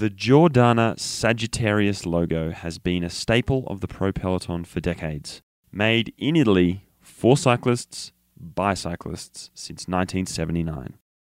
[0.00, 5.42] The Giordana Sagittarius logo has been a staple of the Pro Peloton for decades.
[5.70, 10.94] Made in Italy for cyclists by cyclists since 1979.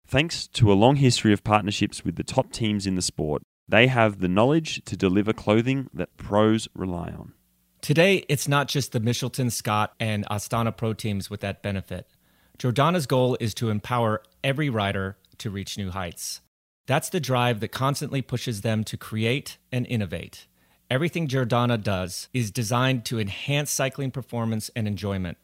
[0.07, 3.89] Thanks to a long history of partnerships with the top teams in the sport, they
[3.89, 7.33] have the knowledge to deliver clothing that pros rely on.
[7.81, 12.07] Today, it's not just the Mitchelton Scott and Astana Pro teams with that benefit.
[12.61, 16.43] Giordana's goal is to empower every rider to reach new heights.
[16.87, 20.47] That's the drive that constantly pushes them to create and innovate.
[20.91, 25.39] Everything Giordana does is designed to enhance cycling performance and enjoyment,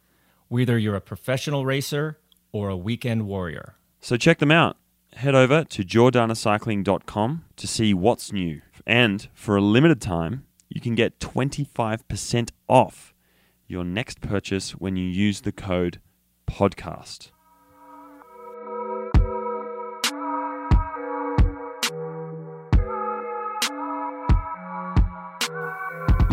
[0.48, 2.18] whether you're a professional racer
[2.52, 3.76] or a weekend warrior.
[4.00, 4.76] So check them out.
[5.14, 8.60] Head over to giordanacycling.com to see what's new.
[8.86, 13.14] And for a limited time, you can get 25% off
[13.66, 16.00] your next purchase when you use the code
[16.46, 17.30] podcast.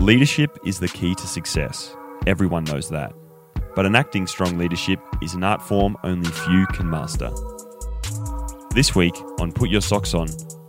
[0.05, 1.98] Leadership is the key to success.
[2.27, 3.12] Everyone knows that.
[3.76, 7.32] But enacting strong leadership is an art form only few can master.
[8.76, 10.27] This week on Put Your Socks On,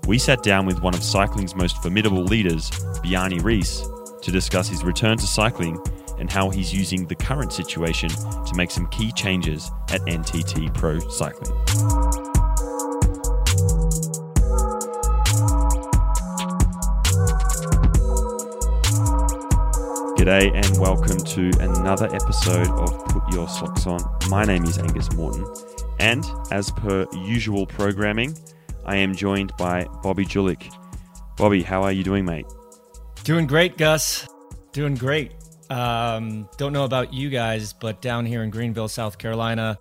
[0.08, 2.70] we sat down with one of cycling's most formidable leaders,
[3.02, 5.78] Bjarne Riis, to discuss his return to cycling
[6.18, 10.98] and how he's using the current situation to make some key changes at NTT Pro
[11.10, 12.35] Cycling.
[20.16, 24.00] G'day and welcome to another episode of Put Your Socks On.
[24.30, 25.44] My name is Angus Morton,
[26.00, 28.34] and as per usual programming,
[28.86, 30.72] I am joined by Bobby Julich.
[31.36, 32.46] Bobby, how are you doing, mate?
[33.24, 34.26] Doing great, Gus.
[34.72, 35.32] Doing great.
[35.68, 39.78] Um, don't know about you guys, but down here in Greenville, South Carolina,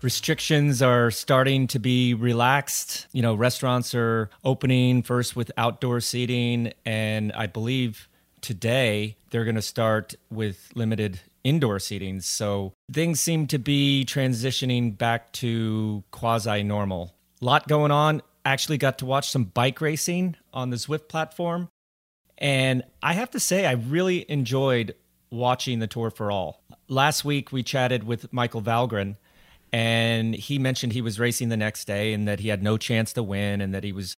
[0.00, 3.06] restrictions are starting to be relaxed.
[3.12, 8.08] You know, restaurants are opening first with outdoor seating, and I believe
[8.44, 12.20] today they're going to start with limited indoor seating.
[12.20, 17.14] So things seem to be transitioning back to quasi normal.
[17.40, 18.22] Lot going on.
[18.44, 21.68] Actually, got to watch some bike racing on the Zwift platform.
[22.36, 24.94] And I have to say, I really enjoyed
[25.30, 26.62] watching the Tour for All.
[26.86, 29.16] Last week, we chatted with Michael Valgren,
[29.72, 33.14] and he mentioned he was racing the next day and that he had no chance
[33.14, 34.14] to win and that he was,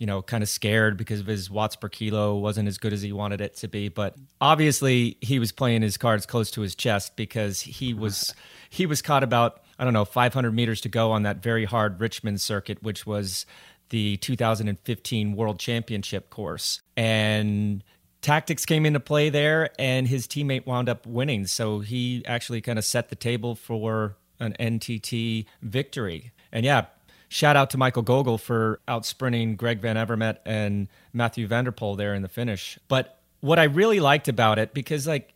[0.00, 3.02] you know, kind of scared because of his watts per kilo wasn't as good as
[3.02, 3.90] he wanted it to be.
[3.90, 8.34] But obviously, he was playing his cards close to his chest because he was
[8.70, 12.00] he was caught about I don't know 500 meters to go on that very hard
[12.00, 13.44] Richmond circuit, which was
[13.90, 17.84] the 2015 World Championship course, and
[18.22, 21.46] tactics came into play there, and his teammate wound up winning.
[21.46, 26.32] So he actually kind of set the table for an NTT victory.
[26.52, 26.86] And yeah,
[27.30, 31.96] shout out to Michael Gogl for outsprinting Greg Van Avermaet and Matthew van der Poel
[31.96, 32.78] there in the finish.
[32.88, 35.32] But what I really liked about it, because like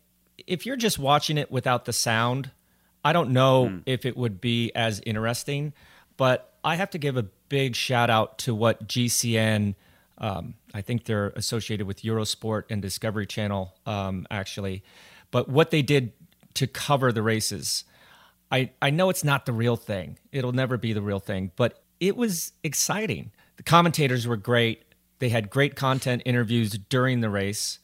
[0.46, 2.50] if you're just watching it without the sound,
[3.04, 3.82] I don't know mm.
[3.86, 5.72] if it would be as interesting.
[6.16, 9.76] But I have to give a big shout out to what GCN.
[10.18, 14.82] Um, I think they're associated with Eurosport and Discovery Channel, um, actually.
[15.30, 16.12] But what they did
[16.54, 17.84] to cover the races,
[18.50, 20.18] I, I know it's not the real thing.
[20.32, 23.32] It'll never be the real thing, but it was exciting.
[23.56, 24.84] The commentators were great.
[25.18, 27.78] They had great content interviews during the race.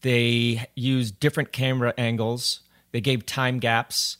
[0.00, 2.60] They used different camera angles.
[2.92, 4.18] They gave time gaps.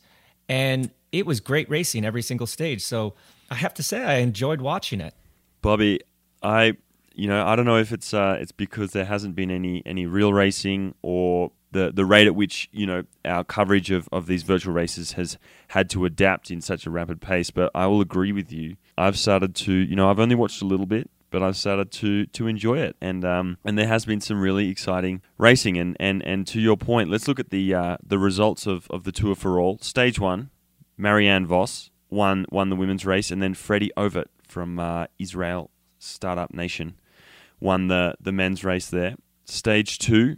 [0.48, 2.82] And it was great racing every single stage.
[2.82, 3.14] So
[3.50, 5.14] I have to say, I enjoyed watching it.
[5.62, 6.00] Bobby,
[6.42, 6.76] I,
[7.14, 10.06] you know, I don't know if it's uh, it's because there hasn't been any any
[10.06, 14.42] real racing or the the rate at which you know our coverage of, of these
[14.42, 15.36] virtual races has
[15.68, 17.50] had to adapt in such a rapid pace.
[17.50, 18.76] But I will agree with you.
[18.96, 22.26] I've started to, you know, I've only watched a little bit, but I've started to
[22.26, 25.76] to enjoy it, and um, and there has been some really exciting racing.
[25.76, 29.04] And and and to your point, let's look at the uh, the results of of
[29.04, 29.78] the Tour for All.
[29.78, 30.50] Stage one,
[30.96, 36.54] Marianne Vos won won the women's race, and then Freddie Ovett from uh, Israel Startup
[36.54, 36.94] Nation
[37.60, 39.16] won the the men's race there.
[39.44, 40.36] Stage two,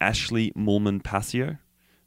[0.00, 1.58] Ashleigh Moolman Pasio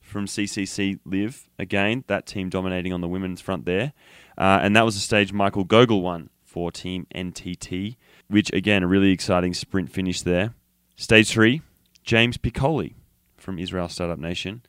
[0.01, 2.03] from CCC Liv again.
[2.07, 3.93] That team dominating on the women's front there,
[4.37, 7.95] uh, and that was the stage Michael Gogl won for Team NTT,
[8.27, 10.53] which again a really exciting sprint finish there.
[10.95, 11.61] Stage three,
[12.03, 12.93] James Piccoli
[13.37, 14.61] from Israel Startup Nation.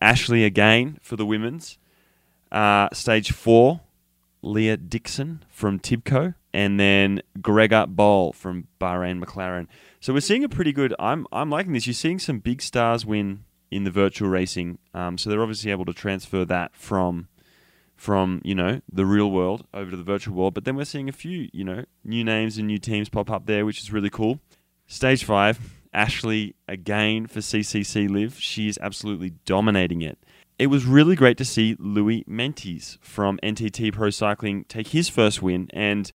[0.00, 1.78] Ashley again for the women's.
[2.50, 3.80] Uh, stage four,
[4.42, 9.68] Leah Dixon from Tibco, and then Grega Bole from Bahrain McLaren.
[10.02, 10.92] So we're seeing a pretty good.
[10.98, 11.86] I'm I'm liking this.
[11.86, 14.78] You're seeing some big stars win in the virtual racing.
[14.92, 17.28] Um, so they're obviously able to transfer that from
[17.94, 20.54] from you know the real world over to the virtual world.
[20.54, 23.46] But then we're seeing a few you know new names and new teams pop up
[23.46, 24.40] there, which is really cool.
[24.88, 25.60] Stage five,
[25.94, 28.40] Ashley again for CCC Liv.
[28.40, 30.18] She is absolutely dominating it.
[30.58, 35.42] It was really great to see Louis Meintjes from NTT Pro Cycling take his first
[35.42, 36.10] win, and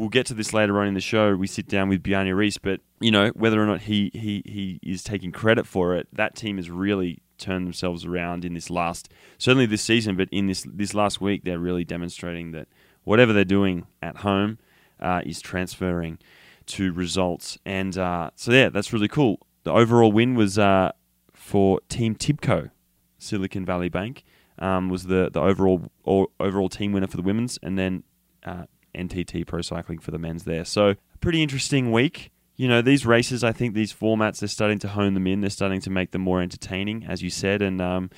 [0.00, 1.36] we'll get to this later on in the show.
[1.36, 4.80] We sit down with Bjarne Riis, but you know whether or not he he he
[4.82, 9.10] is taking credit for it, that team has really turned themselves around in this last,
[9.38, 12.66] certainly this season, but in this this last week, they're really demonstrating that
[13.04, 14.58] whatever they're doing at home
[15.00, 16.18] uh, is transferring
[16.66, 17.58] to results.
[17.64, 19.40] And uh, so, yeah, that's really cool.
[19.64, 20.92] The overall win was uh,
[21.32, 22.70] for Team Tibco,
[23.18, 24.24] Silicon Valley Bank,
[24.58, 28.04] um, was the, the overall overall team winner for the women's, and then
[28.44, 28.64] uh,
[28.94, 30.64] NTT Pro Cycling for the men's there.
[30.64, 32.30] So, pretty interesting week.
[32.56, 35.40] You know, these races, I think these formats, they're starting to hone them in.
[35.40, 37.62] They're starting to make them more entertaining, as you said.
[37.62, 38.10] And, um,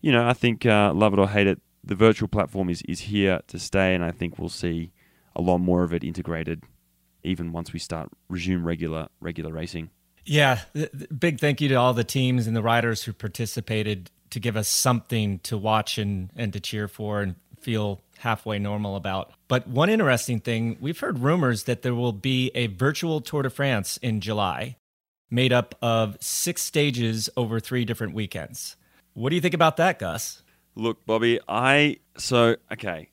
[0.00, 3.00] you know, I think, uh, love it or hate it, the virtual platform is, is
[3.00, 4.92] here to stay, and I think we'll see
[5.34, 6.62] a lot more of it integrated
[7.22, 9.90] even once we start resume regular regular racing.
[10.24, 10.60] Yeah,
[11.16, 14.68] big thank you to all the teams and the riders who participated to give us
[14.68, 19.32] something to watch and, and to cheer for and feel halfway normal about.
[19.48, 23.50] But one interesting thing, we've heard rumors that there will be a virtual Tour de
[23.50, 24.76] France in July
[25.30, 28.76] made up of six stages over three different weekends.
[29.14, 30.42] What do you think about that, Gus?
[30.74, 33.10] Look, Bobby, I so okay.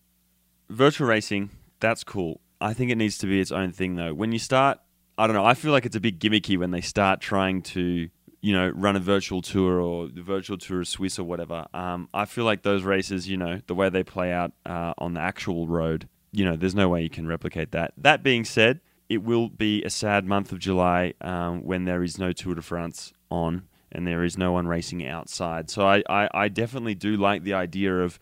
[0.69, 1.49] Virtual racing,
[1.79, 2.41] that's cool.
[2.61, 4.13] I think it needs to be its own thing though.
[4.13, 4.79] When you start,
[5.17, 5.45] I don't know.
[5.45, 8.09] I feel like it's a bit gimmicky when they start trying to,
[8.45, 11.65] you know, run a virtual tour or the virtual tour of Swiss or whatever.
[11.73, 15.15] Um, I feel like those races, you know, the way they play out uh, on
[15.15, 17.93] the actual road, you know, there's no way you can replicate that.
[17.97, 22.19] That being said, it will be a sad month of July um, when there is
[22.19, 25.71] no Tour de France on and there is no one racing outside.
[25.71, 28.19] So I, I, I definitely do like the idea of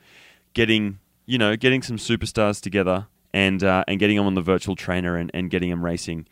[0.53, 4.77] getting, you know, getting some superstars together and uh, and getting them on the virtual
[4.77, 6.27] trainer and, and getting them racing.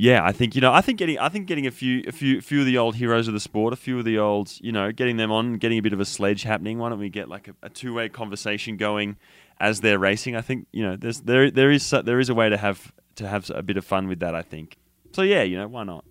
[0.00, 0.72] Yeah, I think you know.
[0.72, 3.28] I think getting I think getting a few a few few of the old heroes
[3.28, 5.82] of the sport, a few of the old you know, getting them on, getting a
[5.82, 6.78] bit of a sledge happening.
[6.78, 9.18] Why don't we get like a, a two way conversation going
[9.58, 10.36] as they're racing?
[10.36, 13.28] I think you know there's there there is there is a way to have to
[13.28, 14.34] have a bit of fun with that.
[14.34, 14.78] I think
[15.12, 15.20] so.
[15.20, 16.06] Yeah, you know why not?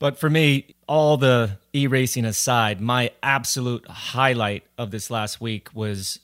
[0.00, 5.68] But for me, all the e racing aside, my absolute highlight of this last week
[5.72, 6.18] was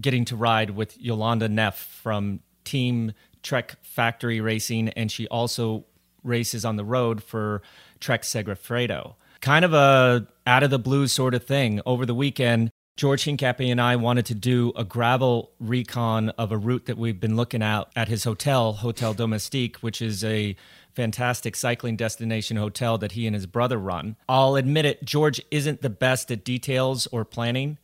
[0.00, 3.12] getting to ride with Jolanda Neff from Team
[3.44, 5.84] Trek Factory Racing, and she also
[6.22, 7.62] races on the road for
[8.00, 9.14] Trek Segafredo.
[9.40, 11.80] Kind of a out of the blue sort of thing.
[11.84, 16.58] Over the weekend, George Hincapie and I wanted to do a gravel recon of a
[16.58, 20.54] route that we've been looking at at his hotel, Hotel Domestique, which is a
[20.94, 24.16] fantastic cycling destination hotel that he and his brother run.
[24.28, 27.78] I'll admit it, George isn't the best at details or planning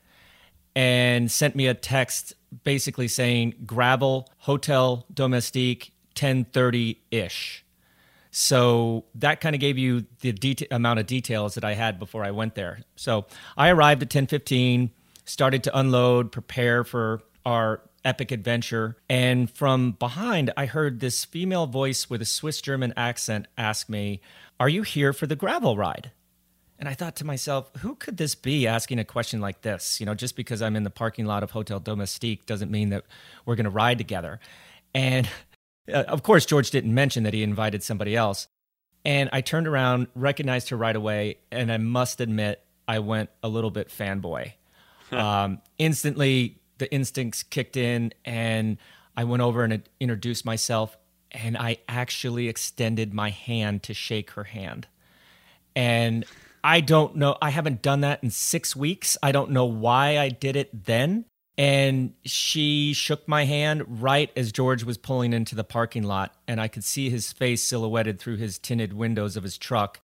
[0.76, 7.64] and sent me a text basically saying gravel hotel domestique 1030 ish
[8.30, 12.24] so that kind of gave you the det- amount of details that i had before
[12.24, 13.26] i went there so
[13.56, 14.90] i arrived at 1015
[15.24, 21.66] started to unload prepare for our epic adventure and from behind i heard this female
[21.66, 24.20] voice with a swiss german accent ask me
[24.60, 26.10] are you here for the gravel ride
[26.78, 29.98] and I thought to myself, who could this be asking a question like this?
[29.98, 33.04] You know, just because I'm in the parking lot of Hotel Domestique doesn't mean that
[33.44, 34.38] we're going to ride together.
[34.94, 35.28] And
[35.92, 38.48] uh, of course, George didn't mention that he invited somebody else.
[39.04, 43.48] And I turned around, recognized her right away, and I must admit, I went a
[43.48, 44.52] little bit fanboy.
[45.12, 48.78] um, instantly, the instincts kicked in, and
[49.16, 50.96] I went over and introduced myself,
[51.30, 54.88] and I actually extended my hand to shake her hand.
[55.74, 56.24] And
[56.62, 57.36] I don't know.
[57.40, 59.16] I haven't done that in six weeks.
[59.22, 61.24] I don't know why I did it then.
[61.58, 66.60] And she shook my hand right as George was pulling into the parking lot, and
[66.60, 70.00] I could see his face silhouetted through his tinted windows of his truck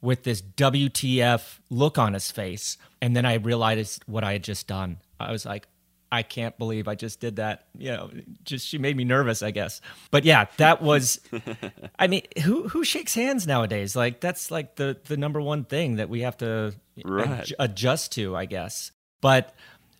[0.00, 2.78] with this WTF look on his face.
[3.00, 4.98] And then I realized what I had just done.
[5.18, 5.66] I was like,
[6.12, 7.66] I can't believe I just did that.
[7.76, 8.10] You know,
[8.44, 9.80] just she made me nervous, I guess.
[10.10, 11.18] But yeah, that was
[11.98, 13.96] I mean, who who shakes hands nowadays?
[13.96, 17.28] Like that's like the the number one thing that we have to right.
[17.28, 18.92] ad- adjust to, I guess.
[19.22, 19.54] But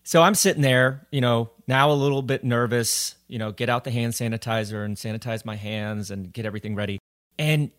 [0.05, 3.85] so I'm sitting there, you know, now a little bit nervous, you know, get out
[3.85, 6.99] the hand sanitizer and sanitize my hands and get everything ready.
[7.39, 7.71] And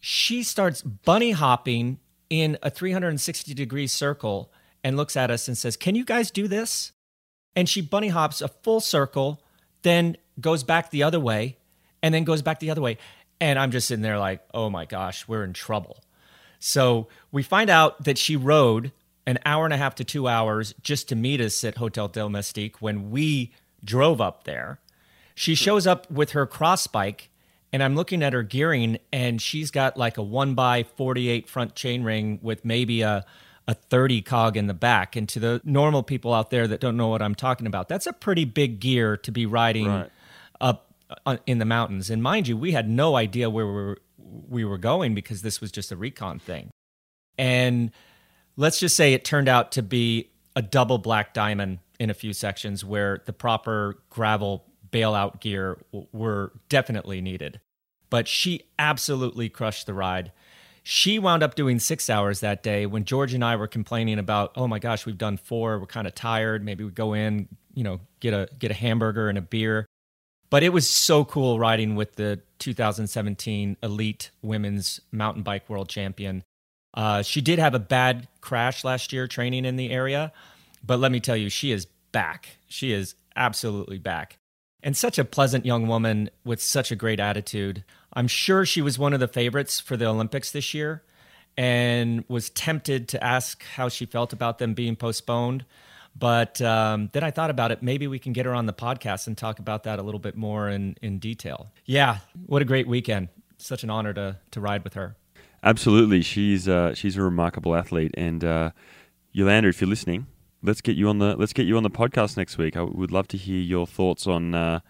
[0.00, 4.52] she starts bunny hopping in a 360 degree circle
[4.82, 6.92] and looks at us and says, "Can you guys do this?"
[7.54, 9.42] and she bunny hops a full circle,
[9.82, 11.58] then goes back the other way,
[12.02, 12.98] and then goes back the other way.
[13.40, 16.04] And I'm just sitting there like, oh my gosh, we're in trouble.
[16.58, 18.92] So we find out that she rode
[19.26, 22.80] an hour and a half to two hours just to meet us at Hotel Domestique
[22.80, 23.52] when we
[23.84, 24.80] drove up there.
[25.34, 27.30] She shows up with her cross bike
[27.72, 31.74] and I'm looking at her gearing, and she's got like a one by 48 front
[31.74, 33.24] chainring with maybe a
[33.68, 35.14] a 30 cog in the back.
[35.14, 38.06] And to the normal people out there that don't know what I'm talking about, that's
[38.08, 40.10] a pretty big gear to be riding right.
[40.60, 40.92] up
[41.26, 42.10] uh, in the mountains.
[42.10, 45.60] And mind you, we had no idea where we were, we were going because this
[45.60, 46.70] was just a recon thing.
[47.38, 47.92] And
[48.56, 52.32] let's just say it turned out to be a double black diamond in a few
[52.32, 55.78] sections where the proper gravel bailout gear
[56.12, 57.60] were definitely needed.
[58.10, 60.32] But she absolutely crushed the ride.
[60.82, 64.52] She wound up doing six hours that day when George and I were complaining about,
[64.56, 65.78] oh my gosh, we've done four.
[65.78, 66.64] We're kind of tired.
[66.64, 69.86] Maybe we go in, you know, get a get a hamburger and a beer.
[70.50, 76.42] But it was so cool riding with the 2017 Elite Women's Mountain Bike World Champion.
[76.94, 80.32] Uh, she did have a bad crash last year training in the area,
[80.84, 82.58] but let me tell you, she is back.
[82.68, 84.38] She is absolutely back.
[84.82, 87.84] And such a pleasant young woman with such a great attitude.
[88.12, 91.02] I'm sure she was one of the favorites for the Olympics this year
[91.56, 95.64] and was tempted to ask how she felt about them being postponed.
[96.18, 97.82] But um, then I thought about it.
[97.82, 100.36] Maybe we can get her on the podcast and talk about that a little bit
[100.36, 101.72] more in, in detail.
[101.86, 103.28] Yeah, what a great weekend.
[103.58, 105.16] Such an honor to, to ride with her.
[105.62, 106.22] Absolutely.
[106.22, 108.12] She's, uh, she's a remarkable athlete.
[108.14, 108.70] And uh,
[109.34, 110.26] Jolanda, if you're listening,
[110.62, 112.76] let's get you on the let's get you on the podcast next week.
[112.76, 114.80] I would love to hear your thoughts on uh,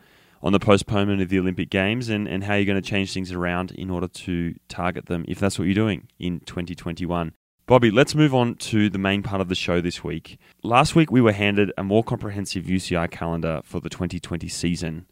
[0.43, 3.33] on the postponement of the Olympic Games and, and how you're going to change things
[3.33, 7.33] around in order to target them if that's what you're doing in 2021.
[7.67, 10.39] Bobby, let's move on to the main part of the show this week.
[10.65, 15.07] Last week we were handed a more comprehensive UCI calendar for the 2020 season,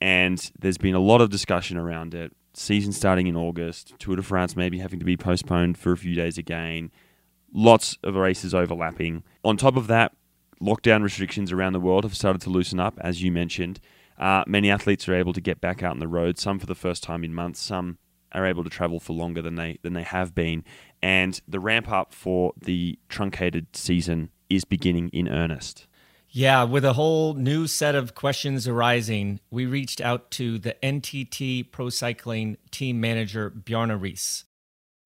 [0.00, 2.34] and there's been a lot of discussion around it.
[2.54, 6.14] Season starting in August, Tour de France maybe having to be postponed for a few
[6.14, 6.90] days again,
[7.52, 9.22] lots of races overlapping.
[9.44, 10.12] On top of that,
[10.60, 13.80] lockdown restrictions around the world have started to loosen up, as you mentioned.
[14.18, 16.74] Uh, many athletes are able to get back out on the road, some for the
[16.74, 17.98] first time in months, some
[18.32, 20.64] are able to travel for longer than they than they have been,
[21.02, 25.86] and the ramp up for the truncated season is beginning in earnest.
[26.34, 31.70] Yeah, with a whole new set of questions arising, we reached out to the NTT
[31.70, 34.44] Pro Cycling team manager Bjarne Riis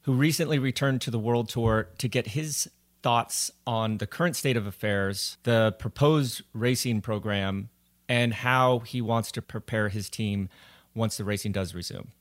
[0.06, 2.71] who recently returned to the World Tour to get his
[3.02, 7.71] thoughts on the current state of affairs, the proposed racing program,
[8.09, 10.49] and how he wants to prepare his team
[10.95, 12.12] once the racing does resume.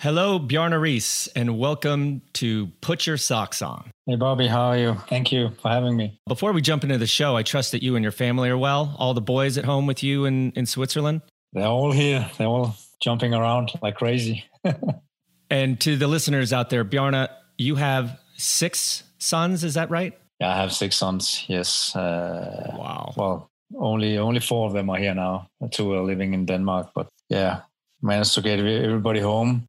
[0.00, 3.90] Hello, Bjarne Riis, and welcome to Put Your Socks On.
[4.06, 4.94] Hey, Bobby, how are you?
[5.08, 6.20] Thank you for having me.
[6.28, 8.94] Before we jump into the show, I trust that you and your family are well.
[8.96, 11.22] All the boys at home with you in, in Switzerland?
[11.52, 12.30] They're all here.
[12.38, 14.44] They're all jumping around like crazy.
[15.50, 17.26] And to the listeners out there, Bjarne,
[17.56, 20.12] you have six sons, is that right?
[20.40, 21.44] Yeah, I have six sons.
[21.48, 21.96] Yes.
[21.96, 23.14] Uh, wow.
[23.16, 25.48] Well, only only four of them are here now.
[25.70, 27.62] Two are living in Denmark, but yeah,
[28.02, 29.67] managed to get everybody home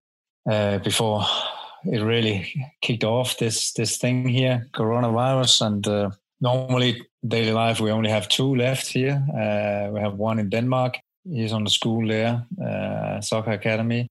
[0.49, 1.23] uh, before
[1.85, 2.51] it really
[2.81, 3.37] kicked off.
[3.37, 6.09] This this thing here, coronavirus, and uh,
[6.41, 9.23] normally daily life we only have two left here.
[9.33, 10.97] Uh, we have one in Denmark.
[11.23, 14.07] He's on the school there, uh, soccer academy,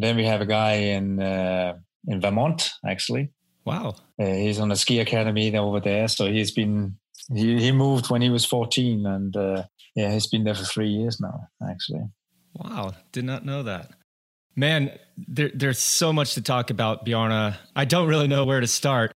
[0.00, 1.74] then we have a guy in uh,
[2.06, 3.30] in Vermont, actually.
[3.64, 3.96] Wow.
[4.18, 6.08] Uh, he's on a ski academy over there.
[6.08, 6.96] So he's been
[7.34, 9.64] he, he moved when he was 14, and uh,
[9.94, 12.04] yeah, he's been there for three years now, actually.
[12.54, 13.90] Wow, did not know that.
[14.58, 17.54] Man, there, there's so much to talk about, Bjarne.
[17.76, 19.12] I don't really know where to start,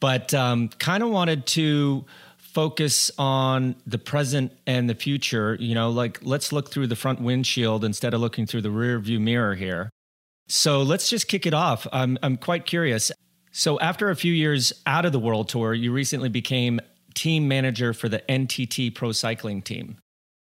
[0.00, 2.06] but um, kind of wanted to
[2.38, 5.54] focus on the present and the future.
[5.60, 8.98] You know, like let's look through the front windshield instead of looking through the rear
[8.98, 9.90] view mirror here.
[10.48, 11.86] So let's just kick it off.
[11.92, 13.12] I'm, I'm quite curious.
[13.52, 16.80] So, after a few years out of the World Tour, you recently became
[17.14, 19.98] team manager for the NTT Pro Cycling team.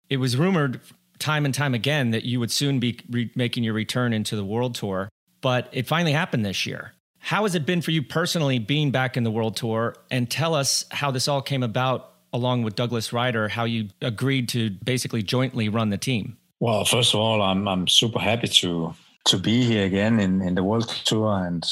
[0.10, 0.82] It was rumored
[1.22, 4.44] time and time again that you would soon be re- making your return into the
[4.44, 5.08] World Tour,
[5.40, 6.94] but it finally happened this year.
[7.20, 9.96] How has it been for you personally being back in the World Tour?
[10.10, 14.50] And tell us how this all came about, along with Douglas Ryder, how you agreed
[14.50, 16.38] to basically jointly run the team.
[16.60, 18.94] Well, first of all, I'm I'm super happy to
[19.26, 21.64] to be here again in, in the World Tour, and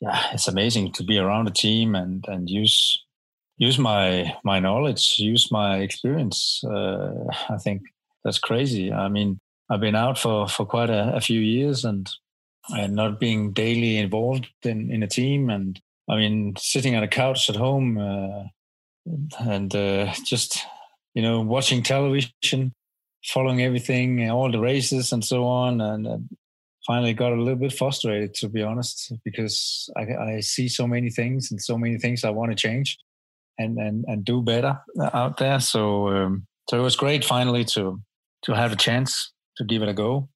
[0.00, 3.02] yeah, it's amazing to be around a team and and use
[3.56, 6.62] use my my knowledge, use my experience.
[6.64, 7.82] Uh, I think
[8.24, 8.92] that's crazy.
[8.92, 9.38] I mean,
[9.70, 12.10] I've been out for for quite a, a few years, and
[12.70, 17.08] and not being daily involved in in a team, and I mean, sitting on a
[17.08, 18.44] couch at home uh,
[19.40, 20.58] and uh, just
[21.14, 22.72] you know watching television
[23.26, 25.80] following everything, all the races and so on.
[25.80, 26.28] And
[26.86, 31.10] finally got a little bit frustrated to be honest because I, I see so many
[31.10, 32.98] things and so many things I want to change
[33.58, 34.80] and and and do better
[35.12, 35.60] out there.
[35.60, 38.00] So um, so it was great finally to
[38.44, 40.28] to have a chance to give it a go.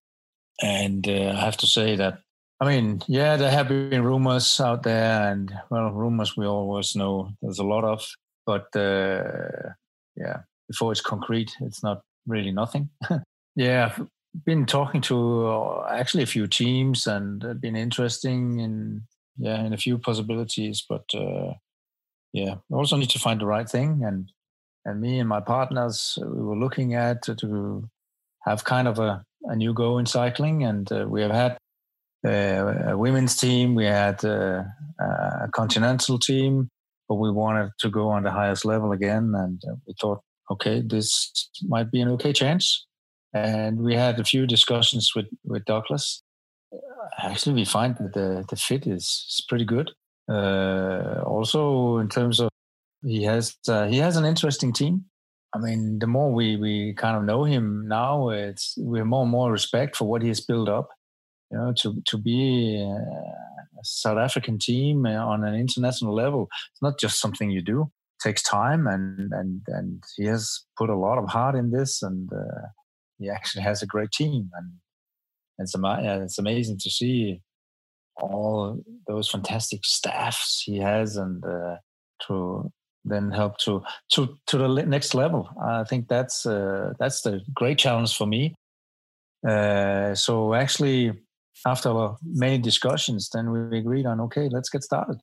[0.61, 2.21] and uh, I have to say that
[2.61, 7.31] I mean, yeah, there have been rumors out there, and well, rumors we always know
[7.41, 8.05] there's a lot of,
[8.45, 9.71] but uh,
[10.17, 12.91] yeah, before it's concrete, it's not really nothing.
[13.57, 14.09] yeah, I've
[14.45, 19.03] been talking to uh, actually a few teams and been interesting in
[19.37, 21.53] yeah in a few possibilities, but uh,
[22.33, 24.33] yeah, also need to find the right thing, and
[24.85, 27.89] and me and my partners we were looking at to
[28.49, 31.59] have kind of a, a new go in cycling, and uh, we have had
[32.25, 34.67] a women's team, we had a,
[35.01, 36.69] a continental team,
[37.09, 39.33] but we wanted to go on the highest level again.
[39.35, 42.87] And we thought, okay, this might be an okay chance.
[43.33, 46.23] And we had a few discussions with, with Douglas.
[47.19, 49.91] Actually, we find that the, the fit is, is pretty good.
[50.31, 52.51] Uh, also, in terms of
[53.03, 55.05] he has uh, he has an interesting team.
[55.55, 59.23] I mean, the more we we kind of know him now, it's we have more
[59.23, 60.91] and more respect for what he has built up
[61.51, 66.83] you know, to to be a South African team uh, on an international level, it's
[66.83, 67.83] not just something you do.
[67.83, 72.03] It takes time, and and and he has put a lot of heart in this,
[72.03, 72.69] and uh,
[73.19, 74.73] he actually has a great team, and
[75.59, 77.41] it's it's amazing to see
[78.21, 81.77] all those fantastic staffs he has, and uh,
[82.27, 82.71] to
[83.09, 85.49] then help to to to the next level.
[85.63, 88.55] I think that's uh, that's the great challenge for me.
[89.47, 91.13] Uh, so actually,
[91.67, 95.21] after many discussions, then we agreed on okay, let's get started.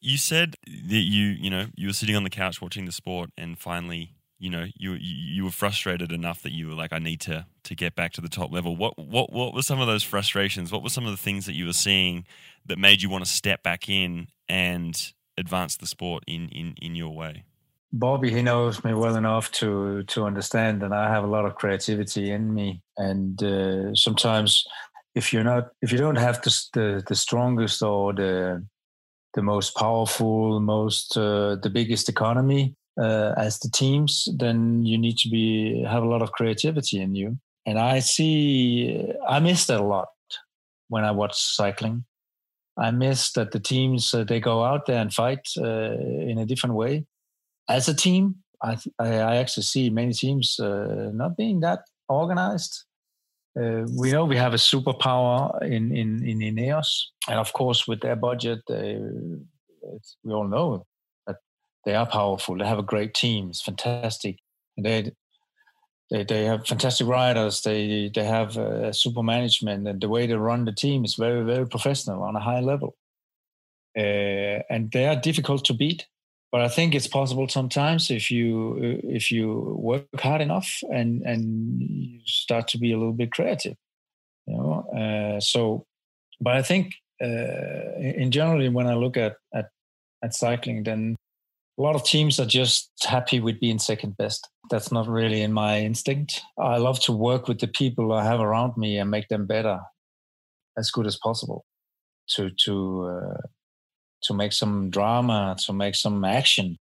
[0.00, 3.30] You said that you you know you were sitting on the couch watching the sport,
[3.36, 7.20] and finally you know you you were frustrated enough that you were like, I need
[7.22, 8.74] to to get back to the top level.
[8.76, 10.72] What what what were some of those frustrations?
[10.72, 12.24] What were some of the things that you were seeing
[12.66, 16.94] that made you want to step back in and advance the sport in in in
[16.94, 17.44] your way?
[17.92, 21.56] Bobby, he knows me well enough to to understand that I have a lot of
[21.56, 24.64] creativity in me, and uh, sometimes
[25.14, 28.64] if you're not if you don't have the the, the strongest or the
[29.34, 35.16] the most powerful, most uh, the biggest economy uh, as the teams, then you need
[35.18, 37.38] to be have a lot of creativity in you.
[37.66, 40.08] And I see I miss that a lot
[40.88, 42.04] when I watch cycling.
[42.78, 45.92] I miss that the teams uh, they go out there and fight uh,
[46.30, 47.06] in a different way.
[47.68, 52.84] As a team, I, I actually see many teams uh, not being that organized
[53.58, 57.06] uh, we know we have a superpower in, in, in Ineos.
[57.28, 60.86] And of course, with their budget, we all know
[61.26, 61.36] that
[61.84, 62.56] they are powerful.
[62.56, 63.48] They have a great team.
[63.50, 64.38] It's fantastic.
[64.76, 65.12] And they,
[66.10, 67.62] they, they have fantastic riders.
[67.62, 69.86] They, they have uh, super management.
[69.86, 72.96] And the way they run the team is very, very professional on a high level.
[73.96, 76.06] Uh, and they are difficult to beat
[76.52, 81.80] but I think it's possible sometimes if you if you work hard enough and and
[81.80, 83.76] you start to be a little bit creative,
[84.46, 84.84] you know.
[84.90, 85.86] Uh, so,
[86.40, 89.70] but I think uh, in generally when I look at, at
[90.24, 91.16] at cycling, then
[91.80, 94.46] a lot of teams are just happy with being second best.
[94.68, 96.42] That's not really in my instinct.
[96.58, 99.80] I love to work with the people I have around me and make them better,
[100.76, 101.64] as good as possible.
[102.34, 103.40] To to uh,
[104.24, 106.76] to make some drama, to make some action.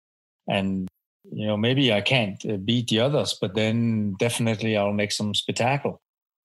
[0.48, 0.88] And,
[1.30, 5.32] you know, maybe I can't uh, beat the others, but then definitely I'll make some
[5.32, 6.00] spectacle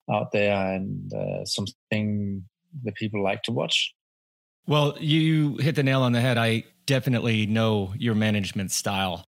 [0.08, 2.44] out there and uh, something
[2.84, 3.94] that people like to watch.
[4.68, 6.38] Well, you hit the nail on the head.
[6.38, 9.24] I definitely know your management style,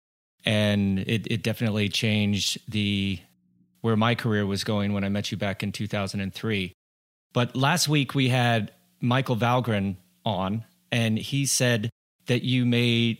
[0.46, 3.20] and it, it definitely changed the
[3.82, 6.74] where my career was going when I met you back in 2003.
[7.34, 11.90] But last week we had Michael Valgren on, and he said
[12.28, 13.18] that you made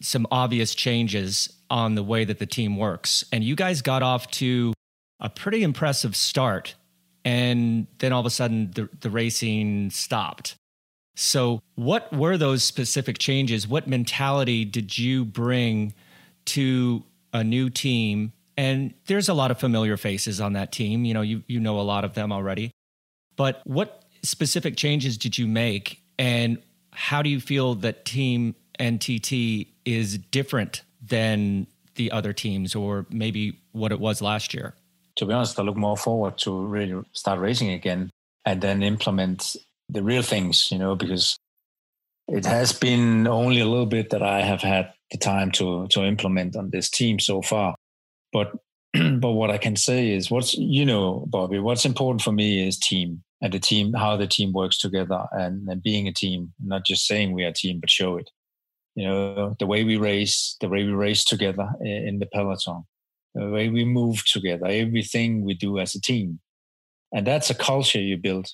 [0.00, 3.24] some obvious changes on the way that the team works.
[3.32, 4.72] And you guys got off to
[5.20, 6.74] a pretty impressive start.
[7.24, 10.54] And then all of a sudden, the, the racing stopped.
[11.16, 13.66] So, what were those specific changes?
[13.66, 15.94] What mentality did you bring
[16.46, 17.02] to
[17.32, 18.32] a new team?
[18.58, 21.06] And there's a lot of familiar faces on that team.
[21.06, 22.70] You know, you, you know a lot of them already.
[23.34, 26.02] But what specific changes did you make?
[26.18, 26.58] And
[26.92, 33.58] how do you feel that Team NTT is different than the other teams, or maybe
[33.72, 34.74] what it was last year?
[35.16, 38.10] To be honest, I look more forward to really start racing again
[38.44, 39.56] and then implement
[39.88, 41.38] the real things, you know, because
[42.28, 46.04] it has been only a little bit that I have had the time to to
[46.04, 47.76] implement on this team so far.
[48.32, 48.52] But
[49.20, 52.78] but what I can say is what's you know, Bobby, what's important for me is
[52.78, 56.86] team and the team, how the team works together and, and being a team, not
[56.86, 58.30] just saying we are a team, but show it.
[58.94, 62.84] You know, the way we race, the way we race together in the peloton,
[63.34, 66.40] the way we move together, everything we do as a team.
[67.12, 68.48] and that's a culture you build.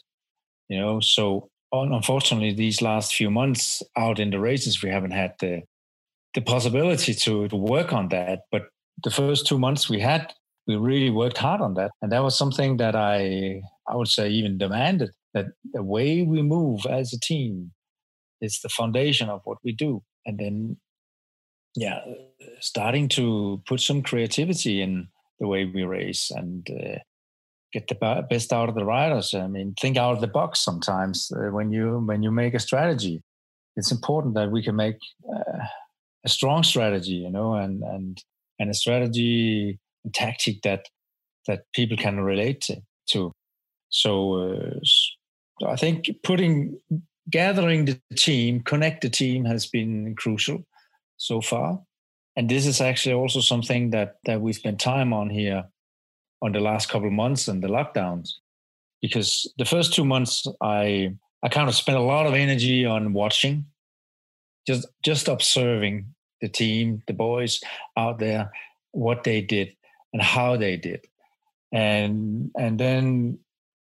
[0.72, 5.34] You know, so unfortunately, these last few months out in the races, we haven't had
[5.38, 5.64] the
[6.32, 8.44] the possibility to, to work on that.
[8.50, 8.62] But
[9.04, 10.32] the first two months we had,
[10.66, 14.30] we really worked hard on that, and that was something that I I would say
[14.30, 17.72] even demanded that the way we move as a team
[18.40, 20.78] is the foundation of what we do, and then
[21.76, 22.00] yeah,
[22.60, 25.08] starting to put some creativity in
[25.38, 26.66] the way we race and.
[26.70, 27.00] Uh,
[27.72, 29.34] get the best out of the riders.
[29.34, 32.60] I mean, think out of the box sometimes uh, when you when you make a
[32.60, 33.22] strategy.
[33.74, 35.64] It's important that we can make uh,
[36.24, 38.22] a strong strategy, you know, and and
[38.58, 40.86] and a strategy and tactic that
[41.46, 42.68] that people can relate
[43.08, 43.32] to.
[43.88, 46.78] So uh, I think putting
[47.30, 50.64] gathering the team, connect the team has been crucial
[51.16, 51.80] so far.
[52.36, 55.64] And this is actually also something that that we spend time on here
[56.42, 58.34] on the last couple of months and the lockdowns.
[59.00, 63.12] Because the first two months i i kind of spent a lot of energy on
[63.12, 63.66] watching
[64.66, 67.60] just just observing the team the boys
[67.96, 68.50] out there
[68.92, 69.72] what they did
[70.12, 71.06] and how they did.
[71.72, 73.38] And and then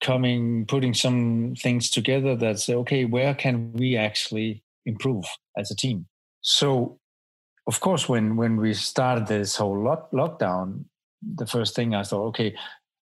[0.02, 5.26] coming putting some things together that say okay where can we actually improve
[5.58, 6.08] as a team?
[6.42, 7.00] So
[7.68, 10.86] of course when when we started this whole lock, lockdown
[11.22, 12.56] the first thing I thought, okay,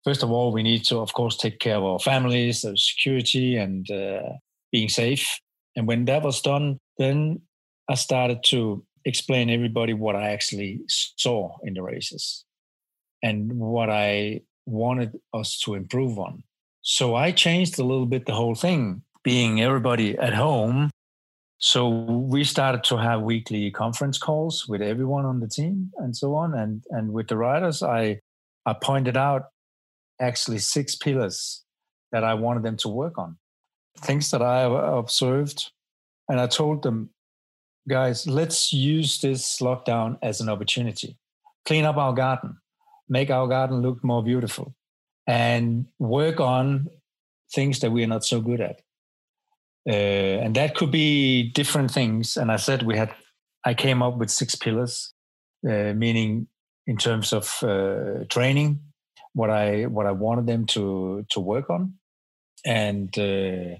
[0.04, 3.56] first of all, we need to, of course, take care of our families, the security,
[3.56, 4.34] and uh,
[4.72, 5.38] being safe.
[5.76, 7.40] And when that was done, then
[7.88, 12.44] I started to explain everybody what I actually saw in the races
[13.22, 16.42] and what I wanted us to improve on.
[16.82, 20.90] So I changed a little bit the whole thing, being everybody at home
[21.58, 26.34] so we started to have weekly conference calls with everyone on the team and so
[26.34, 26.54] on.
[26.54, 28.20] And and with the riders, I
[28.64, 29.46] I pointed out
[30.20, 31.64] actually six pillars
[32.12, 33.38] that I wanted them to work on,
[33.98, 34.62] things that I
[34.98, 35.70] observed,
[36.28, 37.10] and I told them,
[37.88, 41.18] guys, let's use this lockdown as an opportunity,
[41.66, 42.56] clean up our garden,
[43.08, 44.74] make our garden look more beautiful,
[45.26, 46.88] and work on
[47.52, 48.80] things that we are not so good at
[49.88, 52.36] uh, and that could be different things.
[52.36, 53.10] And I said we had,
[53.64, 55.12] I came up with six pillars,
[55.66, 56.46] uh, meaning
[56.86, 58.80] in terms of uh, training,
[59.32, 61.94] what I what I wanted them to to work on,
[62.64, 63.76] and uh,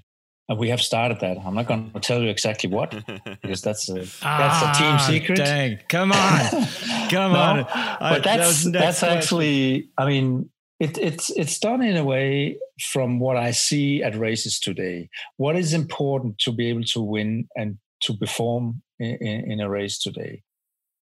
[0.49, 1.37] and we have started that.
[1.45, 2.91] I'm not going to tell you exactly what
[3.41, 5.35] because that's a that's ah, a team ah, secret.
[5.37, 5.79] Dang!
[5.89, 6.49] Come on,
[7.09, 7.67] come no, on.
[7.99, 9.17] But that's that that's question.
[9.17, 9.89] actually.
[9.97, 14.59] I mean, it, it's it's done in a way from what I see at races
[14.59, 15.09] today.
[15.37, 19.99] What is important to be able to win and to perform in, in a race
[19.99, 20.43] today?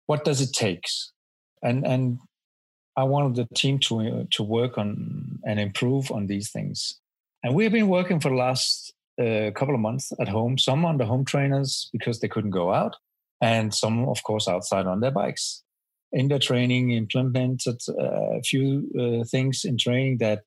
[0.08, 0.86] What does it take?
[1.62, 2.20] And and
[2.96, 7.00] I wanted the team to to work on and improve on these things.
[7.44, 10.58] And we have been working for the last uh, couple of months at home.
[10.58, 12.96] Some on the home trainers because they couldn't go out,
[13.42, 15.64] and some, of course, outside on their bikes
[16.12, 20.44] in the training implemented uh, a few uh, things in training that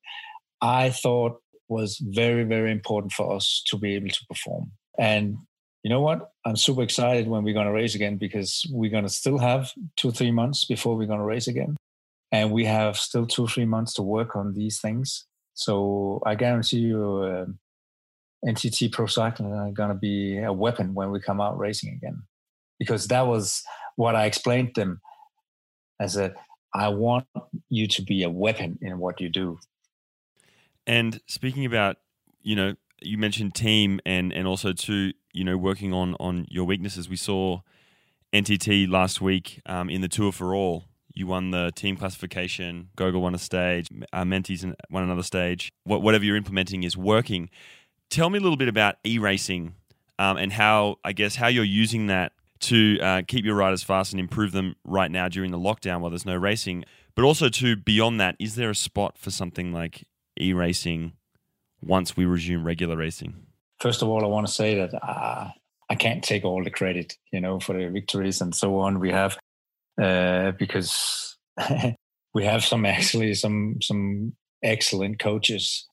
[0.61, 4.71] I thought was very, very important for us to be able to perform.
[4.97, 5.37] And
[5.83, 6.31] you know what?
[6.45, 9.71] I'm super excited when we're going to race again because we're going to still have
[9.97, 11.77] two, three months before we're going to race again.
[12.31, 15.25] And we have still two, three months to work on these things.
[15.53, 17.45] So I guarantee you, uh,
[18.47, 22.23] NTT Pro Cycling are going to be a weapon when we come out racing again.
[22.79, 23.61] Because that was
[23.95, 25.01] what I explained them
[26.01, 26.35] I said,
[26.73, 27.27] I want
[27.69, 29.59] you to be a weapon in what you do.
[30.87, 31.97] And speaking about,
[32.41, 36.65] you know, you mentioned team and and also to you know working on on your
[36.65, 37.07] weaknesses.
[37.07, 37.61] We saw
[38.33, 40.85] NTT last week um, in the Tour for All.
[41.13, 42.89] You won the team classification.
[42.97, 43.87] Gogl won a stage.
[44.13, 45.73] Uh, Meintjes won another stage.
[45.83, 47.49] What, whatever you're implementing is working.
[48.09, 49.75] Tell me a little bit about e-racing
[50.17, 52.31] um, and how I guess how you're using that
[52.61, 56.09] to uh, keep your riders fast and improve them right now during the lockdown while
[56.09, 56.85] there's no racing.
[57.15, 60.05] But also to beyond that, is there a spot for something like
[60.39, 61.13] e-racing
[61.81, 63.35] once we resume regular racing?
[63.79, 65.49] First of all, I want to say that uh,
[65.89, 69.11] I can't take all the credit, you know, for the victories and so on we
[69.11, 69.37] have,
[70.01, 71.37] uh, because
[72.33, 75.87] we have some actually some some excellent coaches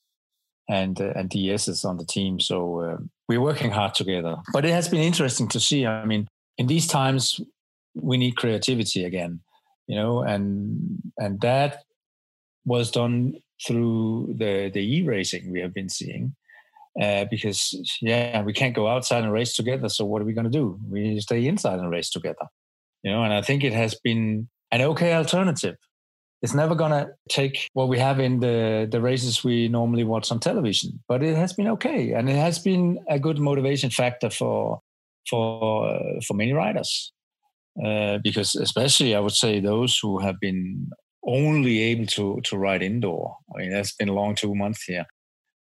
[0.69, 2.39] and uh, and DSs on the team.
[2.39, 4.37] So uh, we're working hard together.
[4.53, 5.85] But it has been interesting to see.
[5.85, 6.27] I mean,
[6.59, 7.41] in these times
[7.95, 9.39] we need creativity again
[9.87, 11.83] you know and and that
[12.65, 13.33] was done
[13.65, 16.35] through the the e-racing we have been seeing
[17.01, 17.59] uh, because
[18.01, 20.79] yeah we can't go outside and race together so what are we going to do
[20.87, 22.45] we stay inside and race together
[23.03, 25.77] you know and i think it has been an okay alternative
[26.41, 30.39] it's never gonna take what we have in the the races we normally watch on
[30.39, 31.03] television.
[31.05, 34.79] But it has been okay, and it has been a good motivation factor for
[35.29, 37.11] for uh, for many riders.
[37.83, 40.89] Uh, because especially I would say those who have been
[41.25, 43.37] only able to to ride indoor.
[43.55, 45.05] I mean, that's been a long two months here,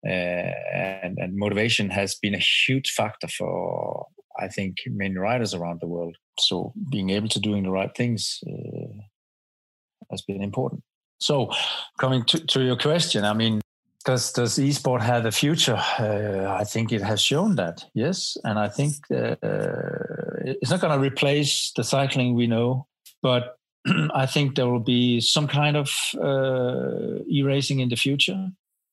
[0.06, 4.06] uh, and and motivation has been a huge factor for
[4.38, 6.16] I think many riders around the world.
[6.38, 9.02] So being able to doing the right things uh,
[10.10, 10.82] has been important.
[11.18, 11.50] So
[11.98, 13.60] coming to, to your question, I mean,
[14.06, 15.76] does does esport have a future?
[15.98, 19.36] Uh, I think it has shown that, yes, and I think uh,
[20.44, 22.86] it's not going to replace the cycling we know,
[23.20, 23.58] but
[24.14, 25.90] I think there will be some kind of
[26.22, 28.48] uh, e-racing in the future,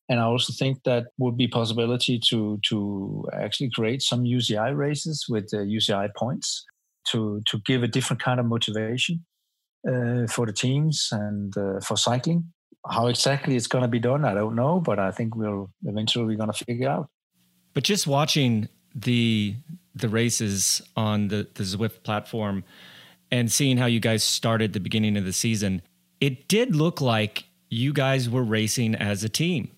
[0.10, 5.26] and I also think that would be possibility to to actually create some UCI races
[5.30, 6.65] with UCI points
[7.12, 9.26] to to give a different kind of motivation
[9.88, 12.52] uh, for the teams and uh, for cycling.
[12.89, 16.26] How exactly it's going to be done, I don't know, but I think we'll eventually
[16.26, 17.10] we're going to figure out.
[17.74, 19.56] But just watching the
[19.96, 22.63] the races on the the Zwift platform
[23.32, 25.82] and seeing how you guys started the beginning of the season,
[26.19, 29.72] it did look like you guys were racing as a team.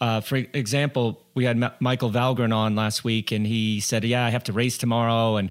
[0.00, 4.24] Uh, for example, we had M- Michael Valgren on last week, and he said, "Yeah,
[4.24, 5.48] I have to race tomorrow, and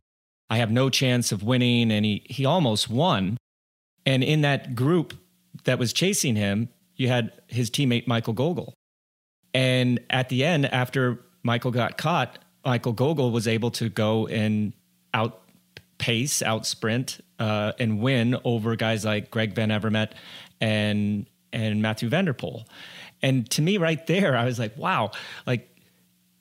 [0.50, 3.38] I have no chance of winning." And he he almost won.
[4.06, 5.14] And in that group
[5.64, 6.70] that was chasing him,
[7.02, 8.74] you had his teammate Michael Gogl.
[9.56, 14.72] And at the end, after Michael got caught, Michael Gogl was able to go and
[15.14, 20.12] outpace, out sprint, uh, and win over guys like Greg Van Avermaet
[20.62, 22.66] and and Matthew van der Poel.
[23.22, 25.12] And to me, right there, I was like, wow,
[25.46, 25.68] like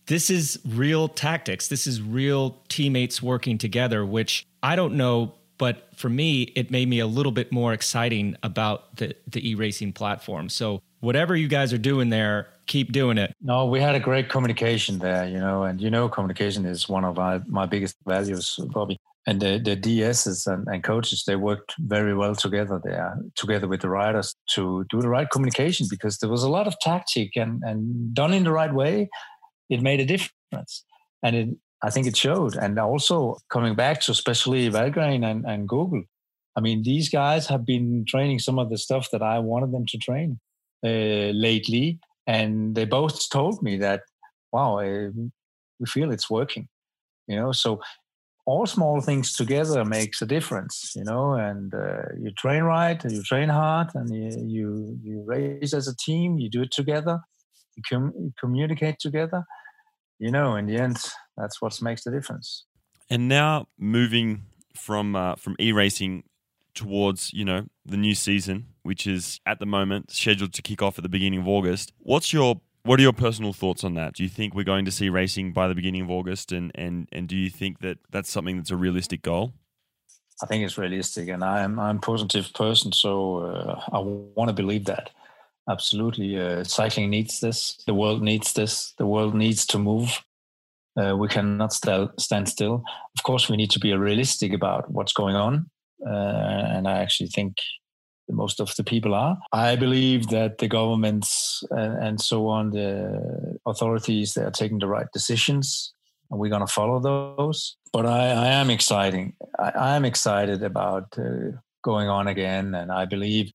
[0.06, 1.68] this is real tactics.
[1.68, 6.88] This is real teammates working together, which I don't know but for me, it made
[6.88, 10.48] me a little bit more exciting about the, the e racing platform.
[10.48, 13.34] So, whatever you guys are doing there, keep doing it.
[13.42, 17.04] No, we had a great communication there, you know, and you know, communication is one
[17.04, 18.96] of my, my biggest values, Bobby.
[19.26, 23.82] And the, the DSs and, and coaches, they worked very well together there, together with
[23.82, 27.62] the riders to do the right communication because there was a lot of tactic and,
[27.64, 29.10] and done in the right way,
[29.68, 30.84] it made a difference.
[31.22, 31.48] And it,
[31.82, 32.56] I think it showed.
[32.56, 36.04] And also coming back to especially Valgren and, and Gogl.
[36.56, 39.86] I mean, these guys have been training some of the stuff that I wanted them
[39.86, 40.40] to train
[40.84, 41.98] uh, lately.
[42.26, 44.02] And they both told me that,
[44.52, 45.10] wow, uh,
[45.78, 46.68] we feel it's working,
[47.26, 47.80] you know, so
[48.46, 53.22] all small things together makes a difference, you know, and uh, you train right, you
[53.22, 57.20] train hard and you, you, you race as a team, you do it together,
[57.76, 59.44] you, com- communicate together
[60.20, 60.98] you know, in the end,
[61.40, 62.64] that's what makes the difference.
[63.08, 64.42] And now moving
[64.76, 66.24] from uh, from e racing
[66.74, 70.98] towards you know the new season, which is at the moment scheduled to kick off
[70.98, 71.92] at the beginning of August.
[71.98, 74.14] What's your what are your personal thoughts on that?
[74.14, 77.08] Do you think we're going to see racing by the beginning of August, and and
[77.12, 79.52] and do you think that that's something that's a realistic goal?
[80.42, 84.54] I think it's realistic, and I'm I'm a positive person, so uh, I want to
[84.54, 85.10] believe that.
[85.68, 86.40] Absolutely.
[86.40, 87.82] Uh, cycling needs this.
[87.86, 88.92] The world needs this.
[88.98, 90.24] The world needs to move.
[90.96, 92.82] Uh, we cannot st- stand still.
[93.16, 95.70] Of course, we need to be realistic about what's going on.
[96.04, 97.56] Uh, and I actually think
[98.28, 99.36] most of the people are.
[99.52, 104.86] I believe that the governments and, and so on, the authorities, they are taking the
[104.86, 105.92] right decisions
[106.30, 107.76] and we're going to follow those.
[107.92, 109.34] But I, I am exciting.
[109.58, 112.74] I, am excited about uh, going on again.
[112.74, 113.52] And I believe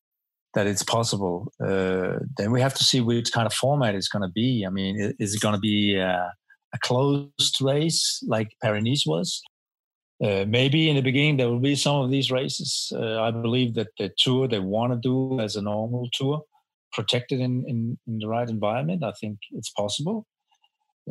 [0.54, 1.52] that it's possible.
[1.64, 4.66] Uh, then we have to see which kind of format it's going to be.
[4.68, 6.34] I mean, is it going to be a,
[6.76, 9.42] a closed race like Paris was?
[10.24, 12.92] Uh, maybe in the beginning there will be some of these races.
[12.96, 16.44] Uh, I believe that the tour they want to do as a normal tour,
[16.94, 20.26] protected in, in, in the right environment, I think it's possible.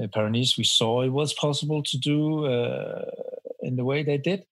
[0.00, 3.04] Uh, Paris, we saw it was possible to do uh,
[3.60, 4.44] in the way they did.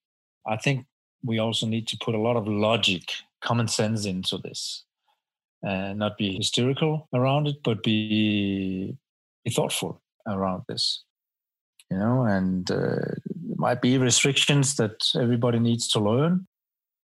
[0.46, 0.86] I think
[1.24, 3.02] we also need to put a lot of logic
[3.40, 4.84] common sense into this
[5.62, 8.96] and not be hysterical around it, but be,
[9.44, 11.04] be thoughtful around this.
[11.90, 13.16] You know, and uh,
[13.56, 16.46] might be restrictions that everybody needs to learn,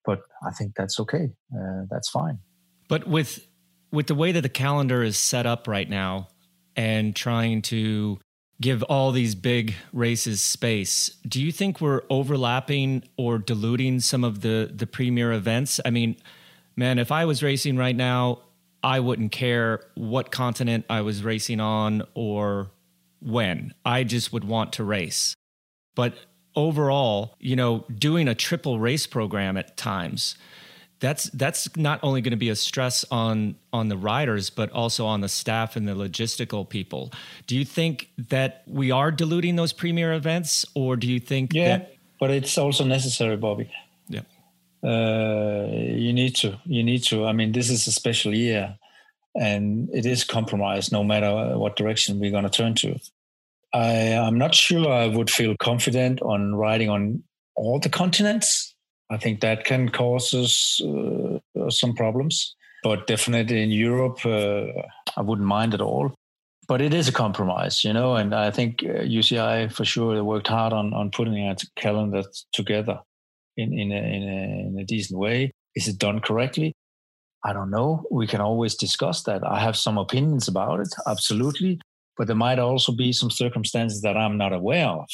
[0.07, 1.29] but I think that's okay.
[1.55, 2.39] Uh, that's fine.
[2.89, 3.47] But with
[3.93, 6.29] with the way that the calendar is set up right now,
[6.77, 8.19] and trying to
[8.61, 11.11] give all these big races space.
[11.27, 15.81] Do you think we're overlapping or diluting some of the the premier events?
[15.85, 16.17] I mean,
[16.77, 18.41] man, if I was racing right now,
[18.83, 22.71] I wouldn't care what continent I was racing on or
[23.21, 23.75] when.
[23.85, 25.35] I just would want to race.
[25.95, 26.15] But
[26.57, 30.37] overall, you know, doing a triple race program at times
[31.01, 35.07] that's that's not only going to be a stress on on the riders but also
[35.07, 37.11] on the staff and the logistical people.
[37.47, 41.79] Do you think that we are diluting those premier events or do you think yeah
[41.79, 43.71] that- but it's also necessary bobby.
[44.09, 44.21] Yeah.
[44.83, 47.25] Uh, you need to you need to.
[47.25, 48.77] I mean this is a special year
[49.35, 52.99] and it is compromised no matter what direction we're going to turn to
[53.73, 57.23] i i'm not sure i would feel confident on riding on
[57.57, 58.75] all the continents
[59.11, 62.55] I think that can cause us uh, some problems.
[62.83, 64.67] But definitely in Europe, uh,
[65.17, 66.15] I wouldn't mind at all.
[66.67, 70.47] But it is a compromise, you know, and I think UCI uh, for sure worked
[70.47, 73.01] hard on, on putting a calendar together
[73.57, 75.51] in, in, a, in, a, in a decent way.
[75.75, 76.73] Is it done correctly?
[77.45, 78.05] I don't know.
[78.11, 79.43] We can always discuss that.
[79.47, 81.81] I have some opinions about it, absolutely.
[82.17, 85.09] But there might also be some circumstances that I'm not aware of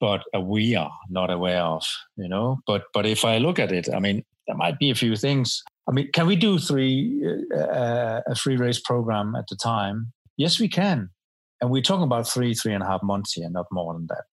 [0.00, 1.84] but uh, we are not aware of,
[2.16, 2.60] you know.
[2.66, 5.62] But but if I look at it, I mean, there might be a few things.
[5.88, 7.22] I mean, can we do three
[7.54, 10.12] uh, uh, a free race program at the time?
[10.36, 11.10] Yes, we can,
[11.60, 14.24] and we're talking about three three and a half months here, not more than that.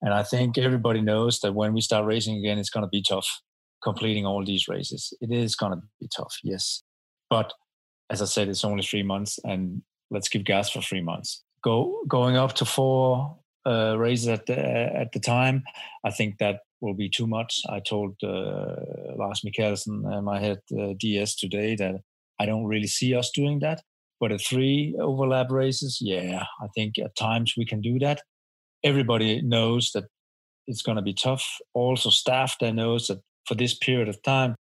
[0.00, 3.02] And I think everybody knows that when we start racing again, it's going to be
[3.02, 3.40] tough
[3.88, 5.14] completing all these races.
[5.22, 6.82] It is going to be tough, yes.
[7.30, 7.54] But
[8.10, 11.42] as I said, it's only three months, and let's give gas for three months.
[11.62, 14.58] Go going up to four uh, raise at the,
[15.02, 15.62] at the time.
[16.04, 17.62] I think that will be too much.
[17.68, 18.76] I told uh,
[19.16, 21.94] Lars Michaelsen, uh, my head uh, DS today, that
[22.38, 23.80] I don't really see us doing that.
[24.20, 28.20] But at three overlap races, yeah, I think at times we can do that.
[28.84, 30.04] Everybody knows that
[30.66, 31.44] it's going to be tough.
[31.72, 34.54] Also, staff that knows that for this period of time,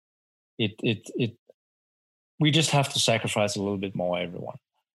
[0.58, 1.36] it it it
[2.40, 4.56] we just have to sacrifice a little bit more, everyone,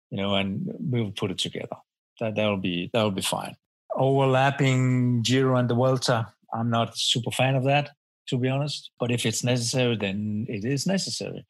[0.09, 1.77] you know, and we'll put it together.
[2.19, 3.55] That that'll be that'll be fine
[3.97, 6.27] overlapping Giro and the Vuelta.
[6.53, 7.89] I'm not super fan of that,
[8.29, 8.91] to be honest.
[8.99, 11.45] But if it's necessary, then it is necessary.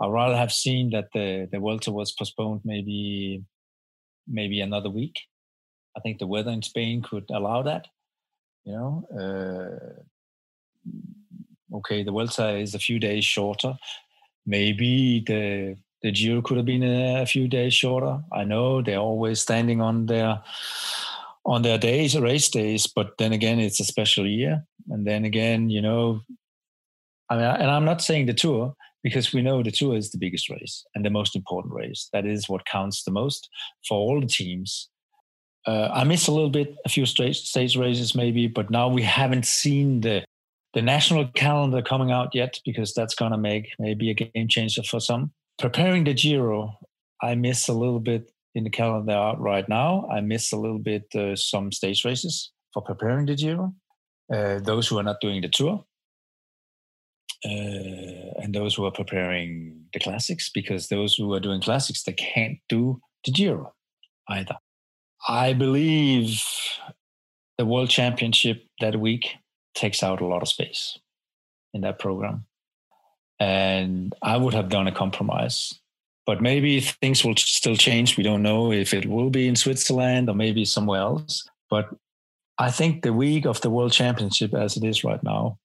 [0.00, 3.42] I'd rather have seen that the the Vuelta was postponed maybe
[4.28, 5.20] maybe another week.
[5.96, 7.86] I think the weather in Spain could allow that.
[8.64, 10.02] You know, uh,
[11.74, 13.74] okay, the Vuelta is a few days shorter.
[14.46, 18.20] Maybe the the Giro could have been a, a few days shorter.
[18.32, 20.42] I know they're always standing on their
[21.44, 22.86] on their days, race days.
[22.86, 24.64] But then again, it's a special year.
[24.88, 26.20] And then again, you know,
[27.30, 30.18] I mean, and I'm not saying the tour because we know the tour is the
[30.18, 32.08] biggest race and the most important race.
[32.12, 33.48] That is what counts the most
[33.88, 34.88] for all the teams.
[35.66, 39.02] Uh, I miss a little bit a few stage, stage races maybe, but now we
[39.02, 40.24] haven't seen the
[40.76, 44.82] the national calendar coming out yet because that's going to make maybe a game changer
[44.82, 45.32] for some.
[45.58, 46.78] Preparing the Giro,
[47.22, 50.06] I miss a little bit in the calendar right now.
[50.12, 53.74] I miss a little bit uh, some stage races for preparing the Giro.
[54.30, 55.82] Uh, those who are not doing the tour,
[57.46, 62.12] uh, and those who are preparing the classics, because those who are doing classics they
[62.12, 63.72] can't do the Giro
[64.28, 64.56] either.
[65.26, 66.42] I believe
[67.56, 69.36] the World Championship that week
[69.76, 70.98] takes out a lot of space
[71.72, 72.46] in that program.
[73.38, 75.78] And I would have done a compromise
[76.26, 78.16] but maybe things will still change.
[78.16, 81.48] We don't know if it will be in Switzerland or maybe somewhere else.
[81.70, 81.88] But
[82.58, 85.58] I think the week of the World Championship, as it is right now,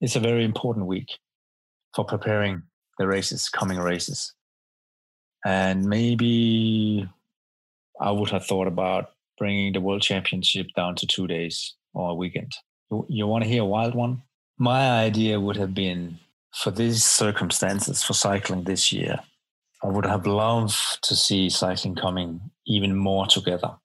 [0.00, 1.18] is a very important week
[1.94, 2.62] for preparing
[2.98, 4.32] the races, coming races.
[5.44, 7.06] And maybe
[8.00, 12.14] I would have thought about bringing the World Championship down to two days or a
[12.14, 12.52] weekend.
[12.90, 14.22] You, want to hear a wild one?
[14.58, 16.18] My idea would have been
[16.52, 19.20] for these circumstances for cycling this year
[19.82, 23.76] I would have loved to see cycling coming even more together.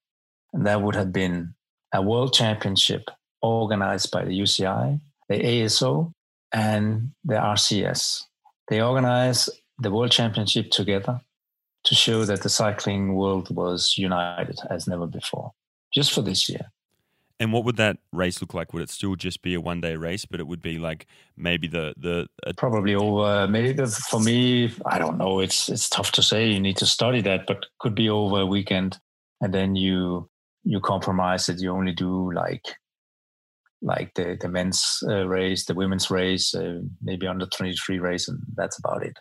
[0.51, 1.53] And that would have been
[1.93, 3.11] a world championship
[3.41, 6.11] organized by the UCI, the ASO,
[6.51, 8.23] and the RCS.
[8.69, 11.21] They organize the world championship together
[11.83, 15.51] to show that the cycling world was united as never before,
[15.93, 16.71] just for this year.
[17.39, 18.73] And what would that race look like?
[18.73, 21.67] Would it still just be a one day race, but it would be like maybe
[21.67, 25.39] the the uh, probably over maybe for me I don't know.
[25.39, 26.47] It's it's tough to say.
[26.47, 28.99] You need to study that, but could be over a weekend,
[29.41, 30.29] and then you
[30.63, 32.63] you compromise that you only do like
[33.81, 38.27] like the the men's uh, race, the women's race, uh, maybe under twenty three race,
[38.27, 39.17] and that's about it.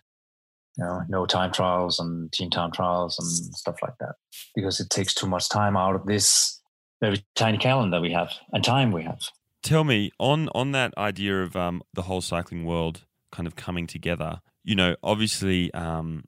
[0.79, 4.15] You know, no time trials and team time trials and stuff like that
[4.55, 6.62] because it takes too much time out of this
[7.03, 9.21] very tiny calendar we have and time we have.
[9.63, 13.87] Tell me on on that idea of um, the whole cycling world kind of coming
[13.87, 14.41] together.
[14.65, 16.25] You know, obviously, um,